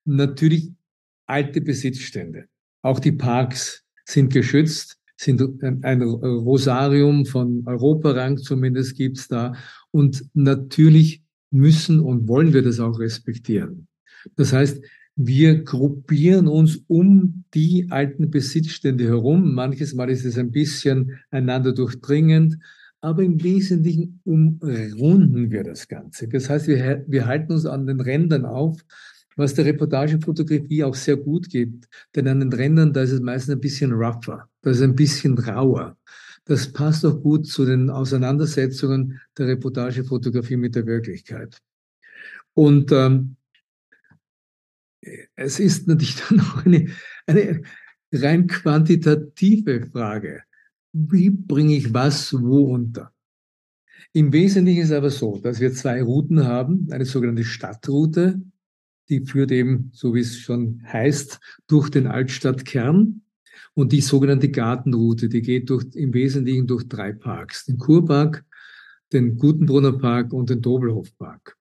Natürlich 0.05 0.73
alte 1.27 1.61
Besitzstände. 1.61 2.49
Auch 2.83 2.99
die 2.99 3.13
Parks 3.13 3.85
sind 4.09 4.33
geschützt, 4.33 4.99
sind 5.17 5.43
ein 5.63 6.03
Rosarium 6.03 7.27
von 7.27 7.65
Europarang 7.67 8.39
zumindest 8.39 8.97
gibt's 8.97 9.29
da. 9.29 9.55
Und 9.91 10.25
natürlich 10.35 11.23
müssen 11.51 12.01
und 12.01 12.29
wollen 12.29 12.53
wir 12.53 12.63
das 12.63 12.79
auch 12.81 12.99
respektieren. 12.99 13.89
Das 14.37 14.53
heißt, 14.53 14.81
wir 15.17 15.65
gruppieren 15.65 16.47
uns 16.47 16.81
um 16.87 17.45
die 17.53 17.89
alten 17.91 18.31
Besitzstände 18.31 19.05
herum. 19.05 19.55
Manches 19.55 19.95
Mal 19.95 20.11
ist 20.11 20.25
es 20.25 20.39
ein 20.39 20.53
bisschen 20.53 21.19
einander 21.31 21.73
durchdringend, 21.73 22.57
aber 23.01 23.25
im 23.25 23.43
Wesentlichen 23.43 24.21
umrunden 24.25 25.51
wir 25.51 25.65
das 25.65 25.89
Ganze. 25.89 26.29
Das 26.29 26.49
heißt, 26.49 26.69
wir, 26.69 27.05
wir 27.09 27.27
halten 27.27 27.53
uns 27.53 27.67
an 27.67 27.87
den 27.87 28.01
Rändern 28.01 28.45
auf, 28.45 28.81
was 29.39 29.55
der 29.55 29.65
Reportagefotografie 29.65 30.85
auch 30.85 30.95
sehr 30.95 31.17
gut 31.17 31.49
geht. 31.49 31.89
Denn 32.15 32.29
an 32.29 32.41
den 32.41 32.53
Rändern, 32.53 32.93
da 32.93 33.03
ist 33.03 33.13
es 33.13 33.21
meistens 33.21 33.55
ein 33.55 33.61
bisschen 33.61 33.93
rougher, 33.93 34.49
da 34.63 34.71
ist 34.71 34.79
es 34.79 34.83
ein 34.83 34.95
bisschen 34.95 35.39
rauer. 35.39 35.97
Das 36.45 36.73
passt 36.73 37.05
auch 37.05 37.21
gut 37.23 37.47
zu 37.47 37.65
den 37.65 37.91
Auseinandersetzungen 37.91 39.21
der 39.37 39.49
Reportagefotografie 39.49 40.57
mit 40.57 40.75
der 40.75 40.87
Wirklichkeit. 40.87 41.59
Und 42.55 42.93
ähm, 42.93 43.37
es 45.37 45.61
ist 45.61 45.89
natürlich 45.89 46.17
dann 46.29 46.41
auch 46.41 46.67
eine, 46.67 46.89
eine 47.27 47.63
rein 48.13 48.47
quantitative 48.47 49.87
Frage 49.87 50.43
wie 50.93 51.31
bringe 51.31 51.77
ich 51.77 51.93
was 51.93 52.33
wo 52.33 52.75
unter? 52.75 53.13
Im 54.13 54.33
Wesentlichen 54.33 54.83
ist 54.83 54.93
aber 54.93 55.11
so, 55.11 55.39
dass 55.39 55.61
wir 55.61 55.73
zwei 55.73 56.03
Routen 56.03 56.45
haben, 56.45 56.89
eine 56.91 57.05
sogenannte 57.05 57.45
Stadtroute, 57.45 58.41
die 59.09 59.25
führt 59.25 59.51
eben, 59.51 59.91
so 59.93 60.15
wie 60.15 60.21
es 60.21 60.39
schon 60.39 60.83
heißt, 60.85 61.41
durch 61.67 61.91
den 61.91 62.07
Altstadtkern 62.07 63.23
und 63.75 63.93
die 63.93 64.01
sogenannte 64.01 64.51
Gartenroute, 64.51 65.29
die 65.29 65.43
geht 65.43 65.71
durch, 65.71 65.87
im 65.95 66.13
Wesentlichen 66.15 66.67
durch 66.67 66.89
drei 66.89 67.13
Parks, 67.13 67.65
den 67.65 67.79
Kurpark, 67.79 68.45
den 69.13 69.37
Gutenbrunner 69.37 69.93
Park 69.93 70.33
und 70.33 70.51
den 70.51 70.61
Dobelhofpark. 70.61 71.57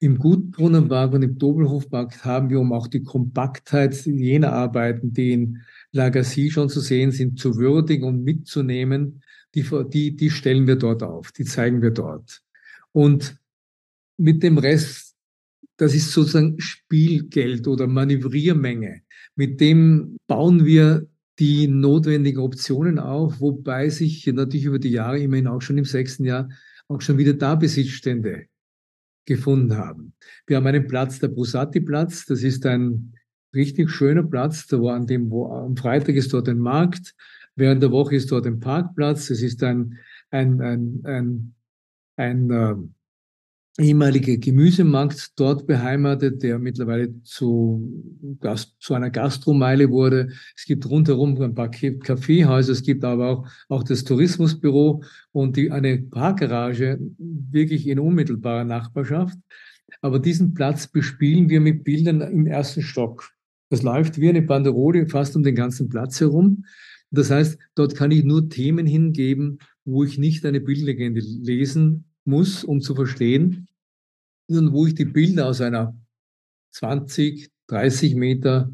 Im 0.00 0.18
Gutenbrunner 0.18 0.82
Park 0.82 1.14
und 1.14 1.22
im 1.22 1.38
Dobelhofpark 1.38 2.24
haben 2.24 2.50
wir, 2.50 2.60
um 2.60 2.72
auch 2.72 2.86
die 2.86 3.02
Kompaktheit 3.02 3.94
jener 4.06 4.52
Arbeiten, 4.52 5.12
die 5.12 5.32
in 5.32 5.62
Lagacy 5.92 6.50
schon 6.50 6.68
zu 6.68 6.80
sehen 6.80 7.12
sind, 7.12 7.38
zu 7.38 7.56
würdigen 7.56 8.06
und 8.06 8.24
mitzunehmen, 8.24 9.22
die, 9.54 9.64
die, 9.92 10.16
die 10.16 10.30
stellen 10.30 10.66
wir 10.66 10.76
dort 10.76 11.02
auf, 11.02 11.32
die 11.32 11.44
zeigen 11.44 11.80
wir 11.80 11.92
dort. 11.92 12.42
Und 12.92 13.36
mit 14.16 14.42
dem 14.42 14.58
Rest, 14.58 15.03
das 15.76 15.94
ist 15.94 16.12
sozusagen 16.12 16.60
Spielgeld 16.60 17.66
oder 17.66 17.86
Manövriermenge. 17.86 19.02
Mit 19.34 19.60
dem 19.60 20.16
bauen 20.26 20.64
wir 20.64 21.06
die 21.38 21.66
notwendigen 21.66 22.40
Optionen 22.40 22.98
auf, 22.98 23.40
wobei 23.40 23.88
sich 23.88 24.26
natürlich 24.26 24.66
über 24.66 24.78
die 24.78 24.90
Jahre 24.90 25.18
immerhin 25.18 25.48
auch 25.48 25.60
schon 25.60 25.78
im 25.78 25.84
sechsten 25.84 26.24
Jahr 26.24 26.48
auch 26.88 27.00
schon 27.00 27.18
wieder 27.18 27.32
da 27.32 27.56
Besitzstände 27.56 28.46
gefunden 29.24 29.76
haben. 29.76 30.12
Wir 30.46 30.56
haben 30.56 30.66
einen 30.66 30.86
Platz, 30.86 31.18
der 31.18 31.28
Brusati-Platz, 31.28 32.26
das 32.26 32.42
ist 32.42 32.66
ein 32.66 33.14
richtig 33.54 33.90
schöner 33.90 34.22
Platz, 34.22 34.66
da 34.66 34.80
war 34.80 34.94
an 34.94 35.06
dem, 35.06 35.30
wo 35.30 35.46
am 35.46 35.76
Freitag 35.76 36.14
ist 36.14 36.32
dort 36.32 36.48
ein 36.48 36.58
Markt, 36.58 37.14
während 37.56 37.82
der 37.82 37.90
Woche 37.90 38.16
ist 38.16 38.30
dort 38.30 38.46
ein 38.46 38.60
Parkplatz, 38.60 39.30
es 39.30 39.42
ist 39.42 39.62
ein, 39.62 39.98
ein, 40.30 40.60
ein, 40.60 41.00
ein, 41.04 41.54
ein 42.16 42.50
äh, 42.50 42.74
ehemaliger 43.78 44.36
Gemüsemarkt 44.36 45.32
dort 45.36 45.66
beheimatet, 45.66 46.42
der 46.42 46.58
mittlerweile 46.58 47.20
zu, 47.22 48.04
Gast, 48.40 48.76
zu 48.78 48.94
einer 48.94 49.10
Gastromeile 49.10 49.90
wurde. 49.90 50.28
Es 50.56 50.64
gibt 50.64 50.88
rundherum 50.88 51.40
ein 51.42 51.54
paar 51.54 51.70
Kaffeehäuser, 51.70 52.72
es 52.72 52.82
gibt 52.82 53.04
aber 53.04 53.28
auch, 53.28 53.48
auch 53.68 53.82
das 53.82 54.04
Tourismusbüro 54.04 55.02
und 55.32 55.56
die, 55.56 55.72
eine 55.72 55.98
Parkgarage 55.98 57.00
wirklich 57.18 57.88
in 57.88 57.98
unmittelbarer 57.98 58.64
Nachbarschaft. 58.64 59.36
Aber 60.00 60.20
diesen 60.20 60.54
Platz 60.54 60.86
bespielen 60.86 61.48
wir 61.48 61.60
mit 61.60 61.82
Bildern 61.82 62.20
im 62.20 62.46
ersten 62.46 62.82
Stock. 62.82 63.30
Das 63.70 63.82
läuft 63.82 64.20
wie 64.20 64.28
eine 64.28 64.42
Banderole 64.42 65.08
fast 65.08 65.34
um 65.34 65.42
den 65.42 65.56
ganzen 65.56 65.88
Platz 65.88 66.20
herum. 66.20 66.64
Das 67.10 67.30
heißt, 67.30 67.58
dort 67.74 67.96
kann 67.96 68.12
ich 68.12 68.22
nur 68.22 68.48
Themen 68.48 68.86
hingeben, 68.86 69.58
wo 69.84 70.04
ich 70.04 70.16
nicht 70.16 70.44
eine 70.46 70.60
Bildlegende 70.60 71.20
lesen 71.20 72.04
muss, 72.24 72.64
um 72.64 72.80
zu 72.80 72.94
verstehen, 72.94 73.68
sondern 74.48 74.74
wo 74.74 74.86
ich 74.86 74.94
die 74.94 75.04
Bilder 75.04 75.46
aus 75.46 75.60
einer 75.60 75.96
20, 76.72 77.50
30 77.68 78.14
Meter 78.14 78.70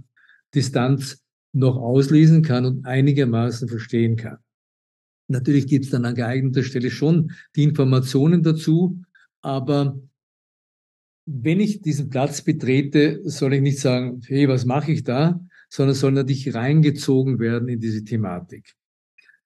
Distanz 0.55 1.23
noch 1.53 1.77
auslesen 1.77 2.43
kann 2.43 2.65
und 2.65 2.87
einigermaßen 2.87 3.69
verstehen 3.69 4.17
kann. 4.17 4.39
Natürlich 5.29 5.67
gibt 5.67 5.85
es 5.85 5.91
dann 5.91 6.05
an 6.05 6.15
geeigneter 6.15 6.63
Stelle 6.63 6.91
schon 6.91 7.33
die 7.55 7.63
Informationen 7.63 8.43
dazu, 8.43 9.01
aber 9.43 10.01
wenn 11.27 11.61
ich 11.61 11.83
diesen 11.83 12.11
Platz 12.11 12.43
betrete, 12.43 13.21
soll 13.29 13.55
ich 13.55 13.61
nicht 13.61 13.79
sagen, 13.79 14.21
hey, 14.27 14.49
was 14.49 14.65
mache 14.65 14.91
ich 14.91 15.05
da, 15.05 15.41
sondern 15.69 15.95
soll 15.95 16.13
natürlich 16.13 16.53
reingezogen 16.55 17.39
werden 17.39 17.69
in 17.69 17.79
diese 17.79 18.03
Thematik. 18.03 18.75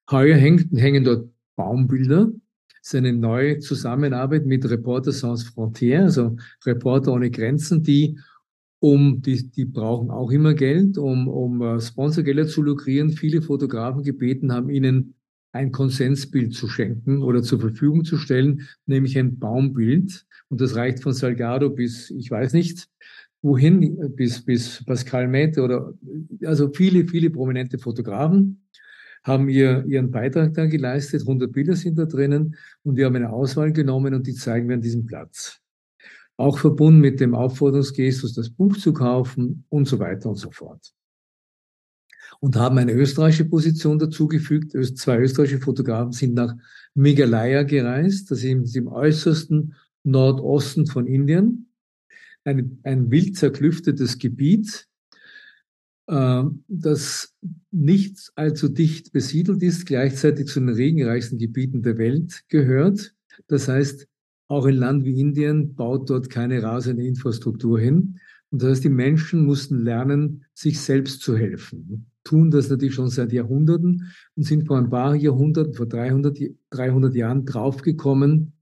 Heuer 0.09 0.37
hängen 0.37 1.03
dort 1.03 1.29
Baumbilder. 1.55 2.31
Das 2.85 2.93
ist 2.93 2.99
eine 2.99 3.13
neue 3.13 3.57
Zusammenarbeit 3.57 4.45
mit 4.45 4.69
Reporter 4.69 5.11
Sans 5.11 5.43
Frontières, 5.43 6.03
also 6.03 6.37
Reporter 6.67 7.13
ohne 7.13 7.31
Grenzen, 7.31 7.81
die 7.81 8.19
um, 8.77 9.23
die, 9.23 9.49
die 9.49 9.65
brauchen 9.65 10.11
auch 10.11 10.29
immer 10.29 10.53
Geld, 10.53 10.99
um, 10.99 11.27
um 11.27 11.61
uh, 11.61 11.79
Sponsorgelder 11.79 12.45
zu 12.45 12.61
lukrieren. 12.61 13.09
Viele 13.09 13.41
Fotografen 13.41 14.03
gebeten 14.03 14.53
haben, 14.53 14.69
ihnen 14.69 15.15
ein 15.51 15.71
Konsensbild 15.71 16.53
zu 16.53 16.67
schenken 16.67 17.23
oder 17.23 17.41
zur 17.41 17.59
Verfügung 17.59 18.05
zu 18.05 18.17
stellen, 18.17 18.67
nämlich 18.85 19.17
ein 19.17 19.39
Baumbild. 19.39 20.23
Und 20.49 20.61
das 20.61 20.75
reicht 20.75 21.01
von 21.01 21.13
Salgado 21.13 21.71
bis, 21.71 22.11
ich 22.11 22.29
weiß 22.29 22.53
nicht, 22.53 22.87
wohin, 23.41 24.13
bis, 24.15 24.45
bis 24.45 24.85
Pascal 24.85 25.27
Mette 25.27 25.63
oder, 25.63 25.91
also 26.43 26.71
viele, 26.71 27.07
viele 27.07 27.31
prominente 27.31 27.79
Fotografen 27.79 28.61
haben 29.25 29.49
ihr, 29.49 29.83
ihren 29.85 30.11
Beitrag 30.11 30.53
da 30.53 30.65
geleistet. 30.67 31.21
100 31.21 31.51
Bilder 31.51 31.75
sind 31.75 31.97
da 31.97 32.05
drinnen 32.05 32.55
und 32.83 32.95
wir 32.95 33.05
haben 33.05 33.15
eine 33.15 33.33
Auswahl 33.33 33.73
genommen 33.73 34.13
und 34.13 34.27
die 34.27 34.35
zeigen 34.35 34.69
wir 34.69 34.75
an 34.75 34.81
diesem 34.81 35.05
Platz. 35.05 35.59
Auch 36.37 36.59
verbunden 36.59 37.01
mit 37.01 37.19
dem 37.19 37.33
Aufforderungsgestus, 37.33 38.33
das 38.33 38.49
Buch 38.49 38.77
zu 38.77 38.93
kaufen 38.93 39.65
und 39.69 39.87
so 39.87 39.99
weiter 39.99 40.29
und 40.29 40.35
so 40.35 40.51
fort 40.51 40.93
und 42.39 42.55
haben 42.55 42.77
eine 42.77 42.93
österreichische 42.93 43.45
Position 43.45 43.99
dazugefügt. 43.99 44.71
Zwei 44.97 45.19
österreichische 45.19 45.61
Fotografen 45.61 46.11
sind 46.11 46.33
nach 46.33 46.55
Meghalaya 46.93 47.63
gereist, 47.63 48.31
das 48.31 48.43
ist 48.43 48.75
im 48.75 48.87
äußersten 48.87 49.75
Nordosten 50.03 50.85
von 50.85 51.07
Indien. 51.07 51.69
Ein, 52.43 52.79
ein 52.83 53.09
wild 53.09 53.37
zerklüftetes 53.37 54.19
Gebiet, 54.19 54.87
äh, 56.07 56.43
das 56.67 57.35
nicht 57.71 58.31
allzu 58.35 58.69
dicht 58.69 59.11
besiedelt 59.11 59.61
ist, 59.63 59.85
gleichzeitig 59.85 60.47
zu 60.47 60.59
den 60.59 60.69
regenreichsten 60.69 61.37
Gebieten 61.37 61.81
der 61.81 61.97
Welt 61.97 62.43
gehört. 62.47 63.13
Das 63.47 63.67
heißt, 63.67 64.07
auch 64.47 64.65
ein 64.65 64.75
Land 64.75 65.05
wie 65.05 65.19
Indien 65.19 65.75
baut 65.75 66.09
dort 66.09 66.29
keine 66.29 66.61
rasende 66.61 67.05
Infrastruktur 67.05 67.79
hin. 67.79 68.19
Und 68.51 68.61
das 68.61 68.71
heißt, 68.71 68.83
die 68.83 68.89
Menschen 68.89 69.45
mussten 69.45 69.79
lernen, 69.79 70.45
sich 70.53 70.79
selbst 70.79 71.21
zu 71.21 71.35
helfen. 71.35 72.05
Tun 72.23 72.51
das 72.51 72.69
natürlich 72.69 72.95
schon 72.95 73.09
seit 73.09 73.33
Jahrhunderten 73.33 74.11
und 74.35 74.43
sind 74.43 74.67
vor 74.67 74.77
ein 74.77 74.89
paar 74.89 75.15
Jahrhunderten, 75.15 75.73
vor 75.73 75.87
300, 75.87 76.39
300 76.69 77.15
Jahren 77.15 77.45
draufgekommen, 77.45 78.53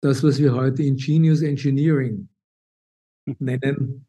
das, 0.00 0.22
was 0.22 0.38
wir 0.38 0.54
heute 0.54 0.82
Ingenious 0.82 1.42
Engineering 1.42 2.28
nennen, 3.38 4.05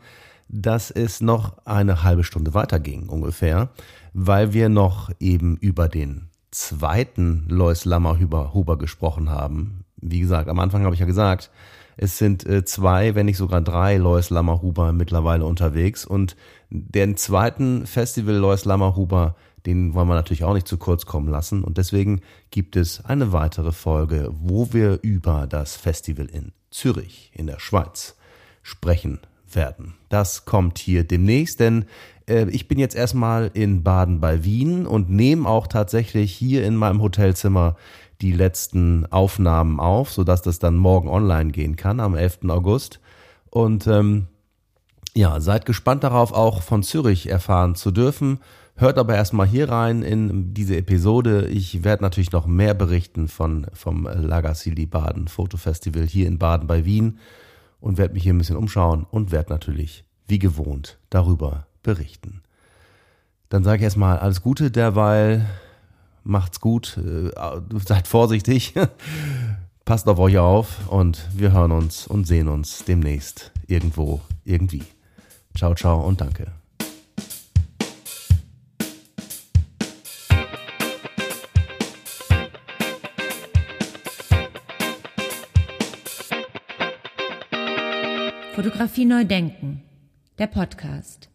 dass 0.49 0.91
es 0.91 1.21
noch 1.21 1.65
eine 1.65 2.03
halbe 2.03 2.23
Stunde 2.23 2.53
weiterging 2.53 3.09
ungefähr, 3.09 3.69
weil 4.13 4.53
wir 4.53 4.69
noch 4.69 5.09
eben 5.19 5.57
über 5.57 5.89
den 5.89 6.29
zweiten 6.51 7.47
Lois 7.49 7.83
Lammerhuber 7.83 8.77
gesprochen 8.77 9.31
haben, 9.31 9.85
wie 10.01 10.19
gesagt, 10.19 10.49
am 10.49 10.59
Anfang 10.59 10.83
habe 10.83 10.93
ich 10.93 10.99
ja 10.99 11.05
gesagt, 11.05 11.49
es 11.97 12.19
sind 12.19 12.45
äh, 12.45 12.63
zwei, 12.63 13.15
wenn 13.15 13.25
nicht 13.25 13.37
sogar 13.37 13.61
drei 13.61 13.97
Lois 13.97 14.29
Lammerhuber 14.29 14.93
mittlerweile 14.93 15.45
unterwegs. 15.45 16.05
Und 16.05 16.35
den 16.69 17.17
zweiten 17.17 17.87
Festival 17.87 18.35
Lois 18.35 18.65
Lammerhuber, 18.65 19.35
den 19.65 19.95
wollen 19.95 20.07
wir 20.07 20.13
natürlich 20.13 20.43
auch 20.43 20.53
nicht 20.53 20.67
zu 20.67 20.77
kurz 20.77 21.07
kommen 21.07 21.27
lassen. 21.27 21.63
Und 21.63 21.79
deswegen 21.79 22.21
gibt 22.51 22.75
es 22.75 23.03
eine 23.03 23.33
weitere 23.33 23.71
Folge, 23.71 24.29
wo 24.31 24.71
wir 24.73 24.99
über 25.01 25.47
das 25.47 25.75
Festival 25.75 26.27
in 26.27 26.51
Zürich 26.69 27.31
in 27.33 27.47
der 27.47 27.59
Schweiz 27.59 28.15
sprechen 28.61 29.19
werden. 29.51 29.95
Das 30.09 30.45
kommt 30.45 30.77
hier 30.77 31.03
demnächst, 31.03 31.59
denn 31.59 31.85
äh, 32.27 32.47
ich 32.49 32.67
bin 32.67 32.77
jetzt 32.77 32.95
erstmal 32.95 33.49
in 33.53 33.81
Baden 33.81 34.19
bei 34.19 34.43
Wien 34.43 34.85
und 34.85 35.09
nehme 35.09 35.47
auch 35.47 35.67
tatsächlich 35.67 36.33
hier 36.33 36.65
in 36.65 36.75
meinem 36.75 37.01
Hotelzimmer 37.01 37.75
die 38.22 38.32
letzten 38.32 39.05
Aufnahmen 39.07 39.80
auf, 39.80 40.11
sodass 40.11 40.41
das 40.41 40.59
dann 40.59 40.76
morgen 40.76 41.09
online 41.09 41.51
gehen 41.51 41.76
kann, 41.76 41.99
am 41.99 42.15
11. 42.15 42.39
August. 42.49 42.99
Und 43.49 43.88
ähm, 43.88 44.28
ja, 45.13 45.39
seid 45.39 45.65
gespannt 45.65 46.03
darauf, 46.03 46.32
auch 46.32 46.61
von 46.61 46.84
Zürich 46.84 47.30
erfahren 47.30 47.76
zu 47.76 47.91
dürfen. 47.91 48.39
Hört 48.76 48.99
aber 48.99 49.15
erstmal 49.15 49.47
hier 49.47 49.70
rein 49.70 50.03
in 50.03 50.53
diese 50.53 50.78
Episode. 50.78 51.47
Ich 51.47 51.84
werde 51.84 52.03
natürlich 52.03 52.32
noch 52.32 52.45
mehr 52.45 52.76
berichten 52.76 53.28
von, 53.28 53.65
vom 53.74 54.03
Lagassili 54.05 54.86
Baden 54.86 55.28
Fotofestival 55.28 56.05
hier 56.05 56.28
in 56.28 56.38
Baden 56.38 56.68
bei 56.68 56.86
Wien 56.86 57.18
und 57.80 57.97
werde 57.97 58.13
mich 58.13 58.24
hier 58.24 58.34
ein 58.34 58.38
bisschen 58.38 58.55
umschauen 58.55 59.07
und 59.09 59.32
werde 59.32 59.51
natürlich, 59.51 60.05
wie 60.28 60.38
gewohnt, 60.38 60.99
darüber 61.09 61.65
berichten. 61.82 62.43
Dann 63.49 63.63
sage 63.63 63.78
ich 63.78 63.84
erstmal 63.84 64.20
alles 64.20 64.41
Gute 64.41 64.70
derweil 64.70 65.47
macht's 66.28 66.59
gut, 66.59 66.97
äh, 66.97 67.32
seid 67.86 68.07
vorsichtig, 68.07 68.73
passt 69.86 70.07
auf 70.07 70.19
euch 70.19 70.38
auf 70.38 70.88
und 70.89 71.28
wir 71.34 71.51
hören 71.53 71.71
uns 71.71 72.05
und 72.07 72.28
sehen 72.28 72.47
uns 72.47 72.84
demnächst 72.86 73.51
irgendwo, 73.67 74.21
irgendwie. 74.43 74.84
Ciao, 75.55 75.73
ciao 75.73 76.01
und 76.01 76.21
danke. 76.21 76.51
Fotografie 88.53 89.05
neu 89.05 89.23
denken. 89.23 89.84
Der 90.39 90.47
Podcast. 90.47 91.30